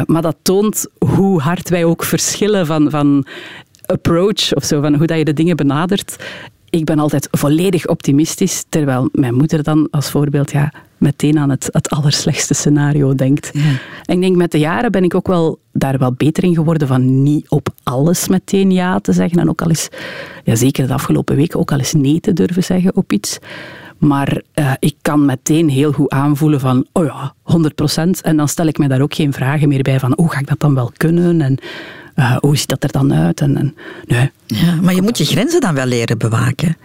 Maar 0.06 0.22
dat 0.22 0.36
toont 0.42 0.86
hoe 0.98 1.40
hard 1.40 1.68
wij 1.68 1.84
ook 1.84 2.04
verschillen 2.04 2.66
van, 2.66 2.90
van 2.90 3.26
approach 3.86 4.54
of 4.54 4.64
zo, 4.64 4.80
van 4.80 4.94
hoe 4.94 5.06
dat 5.06 5.18
je 5.18 5.24
de 5.24 5.32
dingen 5.32 5.56
benadert. 5.56 6.16
Ik 6.70 6.84
ben 6.84 6.98
altijd 6.98 7.28
volledig 7.30 7.86
optimistisch, 7.86 8.64
terwijl 8.68 9.08
mijn 9.12 9.34
moeder 9.34 9.62
dan 9.62 9.88
als 9.90 10.10
voorbeeld 10.10 10.50
ja, 10.50 10.72
meteen 10.96 11.38
aan 11.38 11.50
het, 11.50 11.68
het 11.70 11.90
allerslechtste 11.90 12.54
scenario 12.54 13.14
denkt. 13.14 13.50
En 14.04 14.14
ik 14.14 14.20
denk 14.20 14.36
met 14.36 14.52
de 14.52 14.58
jaren 14.58 14.92
ben 14.92 15.04
ik 15.04 15.14
ook 15.14 15.26
wel 15.26 15.58
daar 15.72 15.98
wel 15.98 16.12
beter 16.12 16.44
in 16.44 16.54
geworden 16.54 16.88
van 16.88 17.22
niet 17.22 17.48
op 17.48 17.68
alles 17.82 18.28
meteen 18.28 18.70
ja 18.70 18.98
te 18.98 19.12
zeggen. 19.12 19.38
En 19.38 19.48
ook 19.48 19.62
al 19.62 19.68
eens, 19.68 19.88
ja, 20.44 20.54
zeker 20.54 20.86
de 20.86 20.92
afgelopen 20.92 21.36
weken, 21.36 21.58
ook 21.58 21.72
al 21.72 21.78
eens 21.78 21.92
nee 21.92 22.20
te 22.20 22.32
durven 22.32 22.64
zeggen 22.64 22.96
op 22.96 23.12
iets. 23.12 23.38
Maar 23.98 24.42
eh, 24.52 24.72
ik 24.78 24.94
kan 25.02 25.24
meteen 25.24 25.68
heel 25.68 25.92
goed 25.92 26.10
aanvoelen 26.10 26.60
van, 26.60 26.86
oh 26.92 27.04
ja, 27.04 27.34
100%. 27.42 28.10
En 28.22 28.36
dan 28.36 28.48
stel 28.48 28.66
ik 28.66 28.78
me 28.78 28.88
daar 28.88 29.00
ook 29.00 29.14
geen 29.14 29.32
vragen 29.32 29.68
meer 29.68 29.82
bij 29.82 30.00
van, 30.00 30.12
hoe 30.16 30.30
ga 30.30 30.38
ik 30.38 30.48
dat 30.48 30.60
dan 30.60 30.74
wel 30.74 30.92
kunnen? 30.96 31.40
En 31.40 31.58
eh, 32.14 32.36
hoe 32.36 32.56
ziet 32.56 32.68
dat 32.68 32.82
er 32.84 32.92
dan 32.92 33.14
uit? 33.14 33.40
En, 33.40 33.56
en, 33.56 33.74
nee, 34.06 34.30
Ja, 34.46 34.74
maar 34.82 34.94
je 34.94 35.02
moet 35.02 35.18
je 35.18 35.24
grenzen 35.24 35.60
dan 35.60 35.74
wel 35.74 35.86
leren 35.86 36.18
bewaken. 36.18 36.76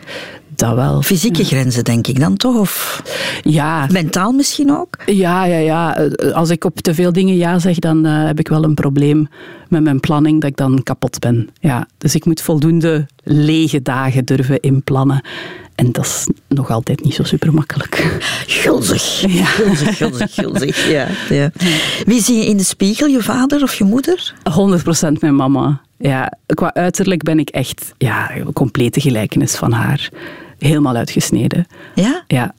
dat 0.56 0.76
wel. 0.76 1.02
Fysieke 1.02 1.44
grenzen, 1.46 1.84
denk 1.84 2.08
ik 2.08 2.20
dan 2.20 2.38
toch? 2.38 2.56
Of 2.60 3.02
Ja, 3.44 3.88
mentaal 3.92 4.32
misschien 4.32 4.72
ook? 4.78 4.98
ja, 5.06 5.46
ja, 5.46 5.58
ja. 5.58 5.98
Eh, 5.98 6.32
Als 6.34 6.50
ik 6.50 6.64
op 6.64 6.80
te 6.80 6.94
veel 6.94 7.12
dingen 7.14 7.36
ja 7.36 7.60
zeg, 7.60 7.80
dan 7.80 8.06
eh, 8.06 8.26
heb 8.26 8.40
ik 8.40 8.48
wel 8.48 8.64
een 8.64 8.74
probleem 8.74 9.28
met 9.70 9.84
mijn 9.84 10.00
planning 10.00 10.42
dat 10.42 10.50
ik 10.50 10.58
dan 10.58 10.84
kapot 10.84 11.20
ben. 11.20 11.50
Ja, 11.60 11.88
dus 11.98 12.16
ik 12.16 12.26
moet 12.26 12.42
voldoende 12.42 13.06
lege 13.26 13.82
dagen 13.82 14.26
durven 14.26 14.60
inplannen. 14.60 15.22
En 15.76 15.92
dat 15.92 16.06
is 16.06 16.28
nog 16.48 16.70
altijd 16.70 17.04
niet 17.04 17.14
zo 17.14 17.24
super 17.24 17.54
makkelijk. 17.54 17.96
Gulzig. 18.48 19.22
Ja. 19.22 19.46
Gulzig, 19.46 19.98
gulzig, 19.98 20.34
gulzig. 20.34 20.90
Ja, 20.90 21.08
ja. 21.30 21.52
Wie 22.06 22.22
zie 22.22 22.38
je 22.38 22.46
in 22.46 22.58
de 22.58 22.64
spiegel? 22.64 23.08
Je 23.08 23.24
vader 23.24 23.64
of 23.64 23.76
je 23.76 23.84
moeder? 23.84 24.34
100% 25.08 25.12
mijn 25.20 25.36
mama. 25.36 25.82
Ja, 25.98 26.32
qua 26.46 26.74
uiterlijk 26.74 27.24
ben 27.24 27.40
ik 27.40 27.50
echt 27.50 27.94
ja, 27.98 28.36
een 28.36 28.54
complete 28.54 29.02
gelijkenis 29.02 29.56
van 29.56 29.72
haar. 29.72 30.10
Helemaal 30.60 30.96
uitgesneden. 30.96 31.66
Ja? 31.96 32.24
Ja. 32.28 32.54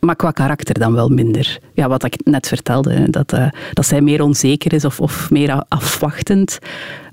Maar 0.00 0.16
qua 0.16 0.30
karakter 0.30 0.78
dan 0.78 0.92
wel 0.92 1.08
minder. 1.08 1.58
Ja, 1.74 1.88
wat 1.88 2.04
ik 2.04 2.16
net 2.24 2.48
vertelde, 2.48 3.10
dat, 3.10 3.32
eh, 3.32 3.46
dat 3.72 3.86
zij 3.86 4.00
meer 4.00 4.22
onzeker 4.22 4.72
is 4.72 4.84
of, 4.84 5.00
of 5.00 5.30
meer 5.30 5.64
afwachtend. 5.68 6.58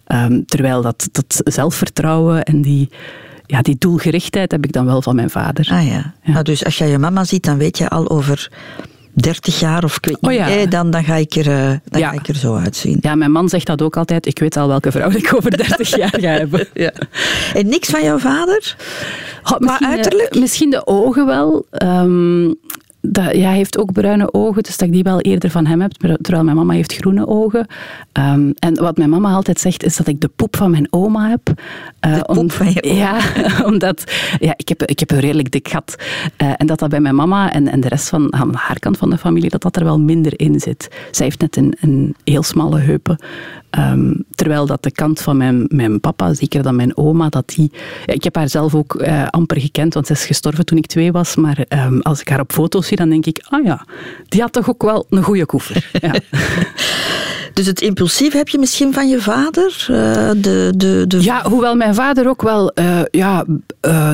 Ehm, 0.06 0.42
terwijl 0.46 0.82
dat, 0.82 1.08
dat 1.12 1.42
zelfvertrouwen 1.44 2.44
en 2.44 2.62
die, 2.62 2.90
ja, 3.46 3.62
die 3.62 3.76
doelgerichtheid 3.80 4.52
heb 4.52 4.64
ik 4.64 4.72
dan 4.72 4.86
wel 4.86 5.02
van 5.02 5.16
mijn 5.16 5.30
vader. 5.30 5.70
Ah 5.72 5.88
ja. 5.88 6.14
Ja. 6.24 6.32
Nou, 6.32 6.44
dus 6.44 6.66
als 6.66 6.78
jij 6.78 6.88
je 6.90 6.98
mama 6.98 7.24
ziet, 7.24 7.44
dan 7.44 7.58
weet 7.58 7.78
je 7.78 7.90
al 7.90 8.10
over 8.10 8.50
30 9.14 9.60
jaar 9.60 9.84
of 9.84 9.98
ik 9.98 10.06
weet 10.06 10.22
niet, 10.22 10.32
Oh 10.32 10.38
ja. 10.38 10.66
dan, 10.66 10.90
dan, 10.92 11.04
ga 11.04 11.16
ik 11.16 11.34
er, 11.36 11.50
eh, 11.52 11.72
dan 11.90 12.02
Ja. 12.02 12.10
ga 12.10 12.16
ik 12.16 12.28
er 12.28 12.36
zo 12.36 12.56
uitzien. 12.56 12.98
Ja, 13.02 13.16
mijn 13.16 13.32
man 13.32 13.50
zegt 13.50 13.66
dat 13.66 13.82
ook 13.82 13.98
altijd. 13.98 14.26
Ik 14.26 14.40
weet 14.40 14.58
al 14.58 14.68
welke 14.68 14.92
vrouw 14.92 15.10
ik 15.10 15.34
over 15.36 15.58
30 15.58 15.96
jaar 16.02 16.18
ga 16.20 16.28
hebben. 16.30 16.68
En 17.54 17.68
niks 17.68 17.90
van 17.90 18.04
jouw 18.04 18.18
vader? 18.18 18.76
Qua 19.44 19.80
eh, 19.80 19.88
uiterlijk? 19.90 20.36
misschien 20.40 20.70
de 20.70 20.88
ogen 20.88 21.26
wel. 21.26 21.66
Ehm, 21.72 22.46
dat, 23.10 23.36
ja, 23.36 23.48
hij 23.48 23.56
heeft 23.56 23.78
ook 23.78 23.92
bruine 23.92 24.34
ogen, 24.34 24.64
dus 24.64 24.78
dat 24.78 24.88
ik 24.88 24.94
die 24.94 25.04
wel 25.04 25.20
eerder 25.20 25.50
van 25.50 25.66
hem 25.66 25.82
heb. 25.82 25.92
Terwijl 25.92 26.44
mijn 26.44 26.56
mama 26.56 26.74
heeft 26.74 26.94
groene 26.94 27.28
ogen. 27.28 27.68
Ehm, 28.12 28.52
en 28.60 28.82
wat 28.82 28.98
mijn 28.98 29.10
mama 29.10 29.32
altijd 29.34 29.60
zegt, 29.60 29.84
is 29.84 29.96
dat 29.96 30.08
ik 30.08 30.22
de 30.22 30.30
poep 30.36 30.56
van 30.56 30.72
mijn 30.72 30.88
oma 30.90 31.30
heb. 31.30 31.62
Eh, 32.00 32.14
De 32.14 32.34
poep 32.34 32.52
van 32.52 32.72
je 32.72 32.84
oma? 32.84 32.94
Ja, 33.06 33.20
omdat 33.72 34.04
ja, 34.40 34.54
ik, 34.58 34.70
heb, 34.70 34.84
ik 34.84 35.00
heb 35.00 35.12
een 35.12 35.20
redelijk 35.20 35.52
dik 35.52 35.68
gat. 35.68 35.96
Eh, 36.38 36.52
en 36.58 36.68
dat 36.68 36.80
dat 36.80 36.90
bij 36.90 37.00
mijn 37.00 37.16
mama 37.16 37.54
en, 37.54 37.68
en 37.68 37.80
de 37.80 37.88
rest 37.88 38.10
van 38.10 38.34
aan 38.34 38.54
haar 38.54 38.80
kant 38.80 38.98
van 38.98 39.10
de 39.10 39.18
familie, 39.18 39.50
dat 39.50 39.62
dat 39.62 39.76
er 39.76 39.84
wel 39.84 40.00
minder 40.00 40.40
in 40.40 40.60
zit. 40.60 40.88
Zij 41.12 41.26
heeft 41.26 41.42
net 41.42 41.56
een, 41.58 41.76
een 41.80 42.16
heel 42.24 42.44
smalle 42.44 42.80
heupen. 42.80 43.18
Ehm, 43.76 44.14
terwijl 44.36 44.66
dat 44.66 44.84
de 44.84 44.92
kant 44.92 45.22
van 45.22 45.38
mijn, 45.38 45.66
mijn 45.68 46.00
papa, 46.00 46.34
zeker 46.34 46.64
dan 46.64 46.76
mijn 46.76 46.98
oma, 46.98 47.30
dat 47.30 47.48
die... 47.48 47.72
ik 48.06 48.24
heb 48.24 48.36
haar 48.36 48.50
zelf 48.50 48.76
ook 48.76 48.96
eh, 48.96 49.28
amper 49.28 49.60
gekend, 49.60 49.94
want 49.94 50.08
ze 50.08 50.14
is 50.14 50.26
gestorven 50.26 50.66
toen 50.66 50.78
ik 50.78 50.86
twee 50.86 51.12
was. 51.12 51.36
Maar 51.36 51.66
ehm, 51.68 52.00
als 52.00 52.22
ik 52.22 52.30
haar 52.30 52.40
op 52.40 52.52
foto's 52.52 52.88
zie, 52.88 52.98
dan 52.98 53.10
denk 53.10 53.26
ik, 53.26 53.46
ah 53.50 53.66
ja, 53.66 53.86
die 54.28 54.42
had 54.42 54.54
toch 54.54 54.70
ook 54.70 54.84
wel 54.84 55.06
een 55.10 55.24
goede 55.24 55.46
koever. 55.46 55.84
Ja. 56.02 56.14
Dus 57.54 57.66
het 57.66 57.82
impulsief 57.82 58.34
heb 58.34 58.50
je 58.50 58.60
misschien 58.60 58.94
van 58.94 59.10
je 59.10 59.22
vader? 59.22 59.86
Eh, 59.88 60.30
de, 60.38 60.74
de, 60.76 61.06
de... 61.08 61.24
Ja, 61.24 61.50
hoewel 61.50 61.76
mijn 61.76 61.96
vader 61.96 62.28
ook 62.28 62.42
wel 62.42 62.72
eh, 62.72 63.02
ja, 63.12 63.46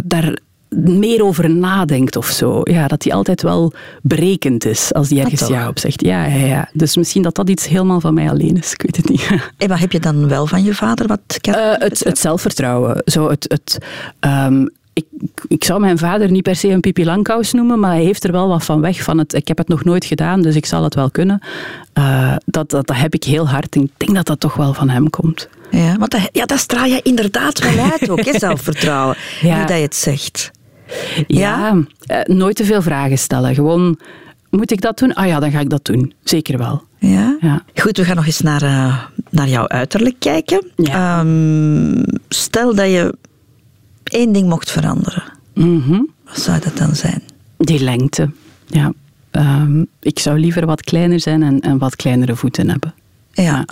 daar 0.04 0.38
meer 0.80 1.24
over 1.24 1.50
nadenkt 1.50 2.16
of 2.16 2.28
zo. 2.28 2.60
Ja, 2.64 2.88
dat 2.88 3.04
hij 3.04 3.14
altijd 3.14 3.42
wel 3.42 3.74
berekend 4.02 4.66
is 4.66 4.94
als 4.94 5.10
hij 5.10 5.20
ergens 5.20 5.40
toch? 5.40 5.50
ja 5.50 5.68
op 5.68 5.80
zegt. 5.80 6.02
Ja, 6.02 6.26
ja, 6.26 6.46
ja. 6.46 6.70
Dus 6.74 6.96
misschien 6.96 7.22
dat 7.22 7.36
dat 7.36 7.50
iets 7.50 7.68
helemaal 7.68 8.00
van 8.00 8.14
mij 8.14 8.30
alleen 8.30 8.58
is. 8.58 8.74
Ik 8.82 8.82
weet 8.82 8.96
het 8.96 9.10
niet. 9.10 9.52
En 9.58 9.68
wat 9.68 9.80
heb 9.80 9.92
je 9.92 10.00
dan 10.00 10.28
wel 10.28 10.48
van 10.48 10.64
je 10.64 10.74
vader? 10.74 11.08
Wat 11.08 11.20
Eh, 11.42 11.54
het, 11.78 12.04
het 12.04 12.18
zelfvertrouwen. 12.18 13.02
Zo 13.06 13.30
het, 13.30 13.46
het, 13.48 13.78
ehm, 14.20 14.66
ik, 14.94 15.06
ik 15.48 15.64
zou 15.64 15.80
mijn 15.80 15.98
vader 15.98 16.32
niet 16.32 16.44
per 16.44 16.56
se 16.56 16.68
een 16.68 16.80
Pipi 16.80 17.06
Langkous 17.06 17.52
noemen, 17.52 17.80
maar 17.80 17.92
hij 17.92 18.04
heeft 18.04 18.24
er 18.24 18.32
wel 18.32 18.48
wat 18.48 18.64
van 18.64 18.82
weg. 18.82 19.04
Van 19.04 19.18
het, 19.18 19.34
ik 19.34 19.48
heb 19.48 19.58
het 19.58 19.68
nog 19.68 19.84
nooit 19.84 20.06
gedaan, 20.06 20.42
dus 20.42 20.56
ik 20.56 20.66
zal 20.66 20.84
het 20.84 20.96
wel 20.96 21.12
kunnen. 21.12 21.42
Eh, 21.94 22.36
dat, 22.46 22.70
dat, 22.70 22.88
dat 22.88 22.98
heb 22.98 23.14
ik 23.14 23.24
heel 23.24 23.50
hard. 23.50 23.76
Ik 23.76 23.92
denk 23.98 24.16
dat 24.16 24.26
dat 24.26 24.40
toch 24.40 24.56
wel 24.56 24.74
van 24.74 24.90
hem 24.90 25.10
komt. 25.10 25.50
Ja, 25.72 25.98
want 25.98 26.12
dat, 26.12 26.30
ja, 26.32 26.46
dat 26.46 26.60
straal 26.60 26.86
je 26.86 27.02
inderdaad 27.02 27.60
wel 27.60 27.92
uit 27.92 28.10
ook, 28.10 28.26
hè, 28.26 28.40
zelfvertrouwen. 28.48 29.16
Ja. 29.42 29.60
Nu 29.60 29.66
dat 29.66 29.78
je 29.78 29.84
het 29.84 29.96
zegt. 29.96 30.52
Ja, 31.28 31.78
eh, 32.06 32.20
nooit 32.26 32.56
te 32.56 32.66
veel 32.66 32.82
vragen 32.82 33.18
stellen. 33.18 33.56
Gewoon, 33.56 34.00
moet 34.50 34.72
ik 34.72 34.82
dat 34.82 34.98
doen? 34.98 35.14
Ah 35.14 35.28
ja, 35.28 35.40
dan 35.40 35.52
ga 35.52 35.60
ik 35.60 35.70
dat 35.70 35.86
doen. 35.86 36.14
Zeker 36.24 36.58
wel. 36.58 36.84
Ja? 37.00 37.38
Ja. 37.42 37.64
Goed, 37.76 37.98
we 37.98 38.06
gaan 38.06 38.16
nog 38.16 38.26
eens 38.26 38.42
naar, 38.42 38.62
eh, 38.62 39.04
naar 39.30 39.48
jouw 39.48 39.68
uiterlijk 39.68 40.16
kijken. 40.20 40.72
Ja. 40.76 41.20
Ehm, 41.20 42.04
stel 42.30 42.76
dat 42.76 42.86
je 42.90 43.16
één 44.04 44.32
ding 44.32 44.50
mocht 44.50 44.72
veranderen. 44.72 45.24
Mhm. 45.54 46.02
Wat 46.26 46.40
zou 46.42 46.60
dat 46.60 46.78
dan 46.78 46.96
zijn? 46.96 47.22
Die 47.58 47.80
lengte. 47.84 48.30
Ja. 48.68 48.92
Ehm, 49.32 49.84
ik 50.00 50.20
zou 50.20 50.40
liever 50.40 50.66
wat 50.66 50.82
kleiner 50.82 51.20
zijn 51.20 51.44
en, 51.44 51.60
en 51.60 51.78
wat 51.78 51.96
kleinere 51.96 52.36
voeten 52.36 52.70
hebben. 52.70 52.94
Ja. 53.32 53.66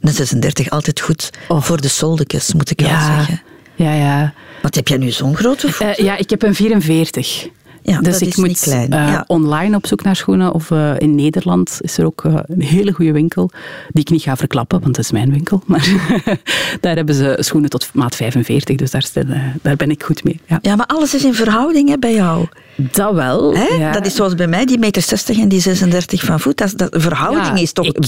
De 0.00 0.10
36 0.10 0.70
altijd 0.70 1.00
goed 1.00 1.30
Oh. 1.48 1.62
voor 1.62 1.80
de 1.80 1.88
soldekes, 1.88 2.54
moet 2.54 2.70
ik 2.70 2.80
wel 2.80 2.88
Ja, 2.88 3.16
zeggen. 3.16 3.40
Ja, 3.84 3.94
ja. 3.94 4.32
Wat 4.62 4.74
heb 4.74 4.88
jij 4.88 4.98
nu 4.98 5.10
zo'n 5.10 5.36
grote 5.36 5.72
voet? 5.72 5.86
Uh, 5.86 5.94
ja, 5.94 6.16
ik 6.16 6.30
heb 6.30 6.42
een 6.42 6.54
44. 6.54 7.48
Ja, 7.82 8.00
dus 8.00 8.20
ik 8.20 8.36
moet 8.36 8.66
eh, 8.66 8.88
ja. 8.88 9.24
online 9.26 9.76
op 9.76 9.86
zoek 9.86 10.02
naar 10.02 10.16
schoenen. 10.16 10.52
Of 10.52 10.70
eh, 10.70 10.92
in 10.98 11.14
Nederland 11.14 11.78
is 11.80 11.98
er 11.98 12.04
ook 12.04 12.24
eh, 12.24 12.38
een 12.46 12.62
hele 12.62 12.92
goede 12.92 13.12
winkel. 13.12 13.50
Die 13.88 14.02
ik 14.02 14.10
niet 14.10 14.22
ga 14.22 14.36
verklappen, 14.36 14.80
want 14.80 14.94
dat 14.94 15.04
is 15.04 15.10
mijn 15.10 15.30
winkel. 15.30 15.62
Maar 15.66 15.88
daar 16.80 16.96
hebben 16.96 17.14
ze 17.14 17.36
schoenen 17.38 17.70
tot 17.70 17.90
maat 17.92 18.16
45. 18.16 18.76
Dus 18.76 18.90
daar, 18.90 19.10
eh, 19.14 19.40
daar 19.62 19.76
ben 19.76 19.90
ik 19.90 20.02
goed 20.02 20.24
mee. 20.24 20.40
Ja. 20.46 20.58
ja, 20.62 20.76
maar 20.76 20.86
alles 20.86 21.14
is 21.14 21.24
in 21.24 21.34
verhouding 21.34 21.88
hè, 21.88 21.98
bij 21.98 22.14
jou. 22.14 22.46
Dat 22.90 23.14
wel. 23.14 23.54
Ja. 23.56 23.92
Dat 23.92 24.06
is 24.06 24.14
zoals 24.14 24.34
bij 24.34 24.46
mij, 24.46 24.64
die 24.64 24.78
meter 24.78 25.02
60 25.02 25.38
en 25.38 25.48
die 25.48 25.60
36 25.60 26.24
van 26.24 26.40
voet. 26.40 26.56
Dat, 26.58 26.72
dat, 26.76 26.88
verhouding 26.98 27.46
Ja, 27.46 27.54
is 27.62 27.72
toch 27.72 27.84
ik- 27.86 27.96
het 27.96 28.04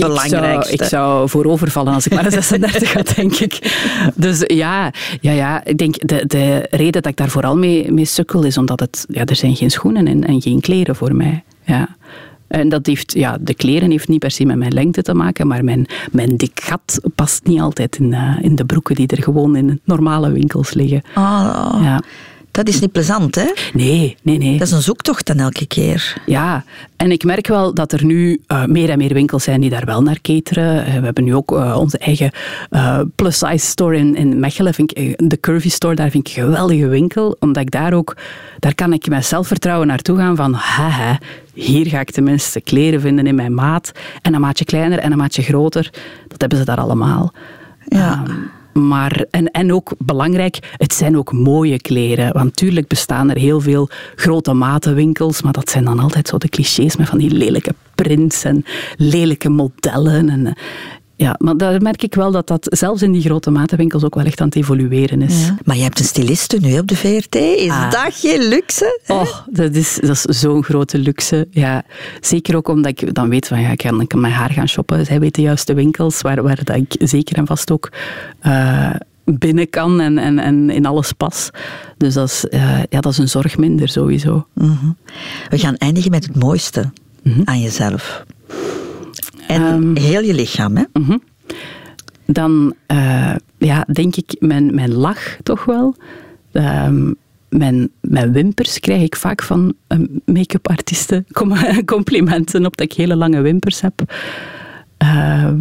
ik 0.64 0.80
ik 0.80 0.82
zou 0.82 1.28
voorovervallen 1.28 1.94
als 1.94 2.06
ik 2.06 2.14
maar 2.14 2.24
een 2.26 2.30
36 2.32 2.92
had, 2.92 3.12
denk 3.16 3.34
ik. 3.34 3.76
Dus 4.14 4.42
ja, 4.46 4.92
ja, 5.20 5.32
ja 5.32 5.64
ik 5.64 5.78
denk 5.78 6.08
de, 6.08 6.24
de 6.26 6.66
reden 6.70 6.92
dat 7.02 7.06
ik 7.06 7.16
daar 7.16 7.28
vooral 7.28 7.56
mee, 7.56 7.92
mee 7.92 8.04
sukkel 8.04 8.42
is 8.42 8.58
omdat 8.58 8.80
het, 8.80 9.04
ja, 9.08 9.24
er 9.24 9.36
zijn 9.36 9.56
geen 9.56 9.70
schoenen 9.70 10.06
en, 10.06 10.24
en 10.26 10.40
geen 10.42 10.60
kleren 10.60 10.96
voor 10.96 11.14
mij. 11.14 11.42
Ja. 11.64 11.88
En 12.48 12.68
dat 12.68 12.86
heeft, 12.86 13.12
ja, 13.12 13.38
de 13.40 13.54
kleren 13.54 13.90
heeft 13.90 14.08
niet 14.08 14.18
per 14.18 14.30
se 14.30 14.44
met 14.44 14.56
mijn 14.56 14.72
lengte 14.72 15.02
te 15.02 15.14
maken, 15.14 15.46
maar 15.46 15.64
mijn, 15.64 15.86
mijn 16.10 16.36
dik 16.36 16.60
gat 16.62 17.00
past 17.14 17.40
niet 17.44 17.60
altijd 17.60 17.96
in, 17.98 18.12
eh, 18.14 18.36
in 18.40 18.56
de 18.56 18.64
broeken 18.64 18.94
die 18.94 19.06
er 19.06 19.22
gewoon 19.22 19.56
in 19.56 19.80
normale 19.84 20.30
winkels 20.30 20.72
liggen. 20.74 21.02
Oh, 21.16 21.78
Ja. 21.82 22.02
Dat 22.52 22.68
is 22.68 22.80
niet 22.80 22.92
plezant, 22.92 23.34
hè? 23.34 23.52
Nee, 23.72 24.16
nee, 24.22 24.38
nee. 24.38 24.58
Dat 24.58 24.66
is 24.66 24.72
een 24.72 24.82
zoektocht 24.82 25.26
dan 25.26 25.38
elke 25.38 25.66
keer. 25.66 26.22
Ja, 26.26 26.64
en 26.96 27.10
ik 27.10 27.24
merk 27.24 27.46
wel 27.46 27.74
dat 27.74 27.92
er 27.92 28.04
nu 28.04 28.40
eh, 28.46 28.64
meer 28.64 28.90
en 28.90 28.98
meer 28.98 29.12
winkels 29.14 29.44
zijn 29.44 29.60
die 29.60 29.70
daar 29.70 29.84
wel 29.84 30.02
naar 30.02 30.20
cateren. 30.20 30.84
Eh, 30.84 30.98
we 30.98 31.04
hebben 31.04 31.24
nu 31.24 31.34
ook 31.34 31.52
eh, 31.52 31.76
onze 31.78 31.98
eigen 31.98 32.32
plus-size 33.14 33.66
store 33.66 33.96
in, 33.96 34.16
in 34.16 34.40
Mechelen. 34.40 34.74
Vind 34.74 34.98
ik, 34.98 35.28
de 35.28 35.40
Curvy 35.40 35.70
Store, 35.70 35.94
daar 35.94 36.10
vind 36.10 36.28
ik 36.28 36.36
een 36.36 36.42
geweldige 36.42 36.86
winkel. 36.86 37.36
Omdat 37.38 37.62
ik 37.62 37.70
daar 37.70 37.92
ook, 37.92 38.16
daar 38.58 38.74
kan 38.74 38.92
ik 38.92 39.08
met 39.08 39.26
zelfvertrouwen 39.26 39.86
naartoe 39.86 40.16
gaan 40.16 40.36
van, 40.36 40.52
haha, 40.54 41.18
hier 41.54 41.86
ga 41.86 42.00
ik 42.00 42.10
tenminste 42.10 42.60
kleren 42.60 43.00
vinden 43.00 43.26
in 43.26 43.34
mijn 43.34 43.54
maat. 43.54 43.92
En 44.22 44.34
een 44.34 44.40
maatje 44.40 44.64
kleiner 44.64 44.98
en 44.98 45.12
een 45.12 45.18
maatje 45.18 45.42
groter. 45.42 45.90
Dat 46.28 46.40
hebben 46.40 46.58
ze 46.58 46.64
daar 46.64 46.80
allemaal. 46.80 47.32
Ja. 47.88 48.12
Ehm, 48.12 48.34
maar, 48.72 49.24
en, 49.30 49.50
en 49.50 49.72
ook 49.72 49.92
belangrijk, 49.98 50.58
het 50.76 50.94
zijn 50.94 51.16
ook 51.16 51.32
mooie 51.32 51.80
kleren. 51.80 52.32
Want 52.32 52.56
tuurlijk 52.56 52.86
bestaan 52.86 53.30
er 53.30 53.36
heel 53.36 53.60
veel 53.60 53.88
grote 54.16 54.52
matenwinkels, 54.52 55.42
maar 55.42 55.52
dat 55.52 55.70
zijn 55.70 55.84
dan 55.84 55.98
altijd 55.98 56.28
zo 56.28 56.38
de 56.38 56.48
clichés 56.48 56.96
met 56.96 57.08
van 57.08 57.18
die 57.18 57.30
lelijke 57.30 57.74
prints 57.94 58.44
en 58.44 58.64
lelijke 58.96 59.48
modellen. 59.48 60.28
En, 60.28 60.46
eh, 60.46 60.52
ja, 61.16 61.34
maar 61.38 61.56
daar 61.56 61.82
merk 61.82 62.02
ik 62.02 62.14
wel 62.14 62.30
dat 62.30 62.46
dat 62.46 62.66
zelfs 62.70 63.02
in 63.02 63.12
die 63.12 63.22
grote 63.22 63.50
matenwinkels 63.50 64.04
ook 64.04 64.14
wel 64.14 64.24
echt 64.24 64.40
aan 64.40 64.46
het 64.46 64.56
evolueren 64.56 65.22
is. 65.22 65.46
Ja. 65.46 65.56
Maar 65.64 65.76
je 65.76 65.82
hebt 65.82 65.98
een 65.98 66.04
styliste 66.04 66.56
nu 66.60 66.78
op 66.78 66.86
de 66.86 66.96
VRT. 66.96 67.34
Is 67.34 67.70
Ah. 67.70 67.90
dat 67.90 68.14
geen 68.14 68.48
luxe? 68.48 69.00
hè? 69.04 69.14
Oh, 69.14 69.36
dat 69.50 69.74
is, 69.74 69.98
dat 70.00 70.10
is 70.10 70.22
zo'n 70.40 70.64
grote 70.64 70.98
luxe. 70.98 71.46
Ja, 71.50 71.82
zeker 72.20 72.56
ook 72.56 72.68
omdat 72.68 73.00
ik 73.02 73.14
dan 73.14 73.28
weet 73.28 73.46
van 73.48 73.60
ja, 73.60 73.68
ik 73.70 73.78
kan, 73.78 74.00
ik 74.00 74.08
kan 74.08 74.20
mijn 74.20 74.32
haar 74.32 74.50
gaan 74.50 74.68
shoppen. 74.68 75.06
Zij 75.06 75.20
weet 75.20 75.34
de 75.34 75.42
juiste 75.42 75.74
winkels 75.74 76.20
waar, 76.20 76.42
waar 76.42 76.64
dat 76.64 76.76
ik 76.76 76.94
zeker 76.98 77.36
en 77.36 77.46
vast 77.46 77.70
ook 77.70 77.92
eh, 78.40 78.90
binnen 79.24 79.70
kan 79.70 80.00
en, 80.00 80.18
en, 80.18 80.38
en 80.38 80.70
in 80.70 80.86
alles 80.86 81.12
pas. 81.12 81.50
Dus 81.96 82.14
dat 82.14 82.28
is, 82.28 82.48
eh, 82.48 82.78
ja, 82.88 83.00
dat 83.00 83.12
is 83.12 83.18
een 83.18 83.28
zorg 83.28 83.56
minder 83.58 83.88
sowieso. 83.88 84.46
Mhm. 84.54 84.90
We 85.48 85.58
gaan 85.58 85.76
eindigen 85.76 86.10
met 86.10 86.24
het 86.26 86.36
mooiste 86.36 86.90
Mhm. 87.22 87.40
aan 87.44 87.60
jezelf. 87.60 88.24
En 89.46 89.62
Ehm. 89.62 89.96
heel 89.96 90.22
je 90.22 90.34
lichaam, 90.34 90.76
hè? 90.76 90.84
Dan 92.26 92.74
eh, 92.86 93.34
ja, 93.58 93.86
denk 93.92 94.16
ik 94.16 94.36
mijn, 94.38 94.74
mijn 94.74 94.92
lach 94.94 95.36
toch 95.42 95.64
wel. 95.64 95.94
Ehm, 96.52 97.12
mijn, 97.48 97.88
mijn 98.00 98.32
wimpers 98.32 98.78
krijg 98.80 99.02
ik 99.02 99.16
vaak 99.16 99.42
van 99.42 99.74
eh, 99.86 99.98
make-up 100.24 100.68
artiesten 100.68 101.26
com- 101.32 101.84
complimenten 101.84 102.66
op 102.66 102.76
dat 102.76 102.86
ik 102.86 102.92
hele 102.92 103.16
lange 103.16 103.40
wimpers 103.40 103.80
heb. 103.80 104.02
Ehm, 104.96 105.56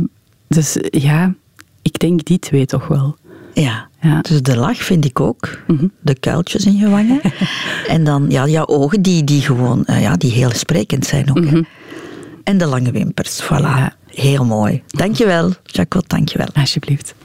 dus 0.47 0.77
ja, 0.89 1.33
ik 1.81 1.99
denk 1.99 2.25
die 2.25 2.39
twee 2.39 2.65
toch 2.65 2.87
wel. 2.87 3.15
Ja. 3.53 3.89
Ja. 4.01 4.21
Dus 4.21 4.41
de 4.41 4.55
lach 4.57 4.77
vind 4.77 5.05
ik 5.05 5.19
ook. 5.19 5.57
Mhm. 5.67 5.87
De 6.01 6.15
kuiltjes 6.19 6.65
in 6.65 6.75
je 6.77 6.89
wangen. 6.89 7.21
en 7.87 8.03
dan 8.03 8.25
ja, 8.29 8.47
jouw 8.47 8.65
ogen 8.67 9.01
die, 9.01 9.23
die 9.23 9.41
gewoon 9.41 9.85
eh, 9.85 10.01
ja, 10.01 10.15
die 10.15 10.31
heel 10.31 10.49
sprekend 10.51 11.05
zijn 11.05 11.29
ook. 11.29 11.45
hè. 11.45 11.61
En 12.43 12.57
de 12.57 12.65
lange 12.65 12.91
wimpers. 12.91 13.41
Voilà. 13.43 13.75
Ja. 13.77 13.93
Heel 14.07 14.45
mooi. 14.45 14.83
Dankjewel, 14.87 15.53
Jacquot. 15.63 16.09
Dankjewel. 16.09 16.47
Alsjeblieft. 16.53 17.15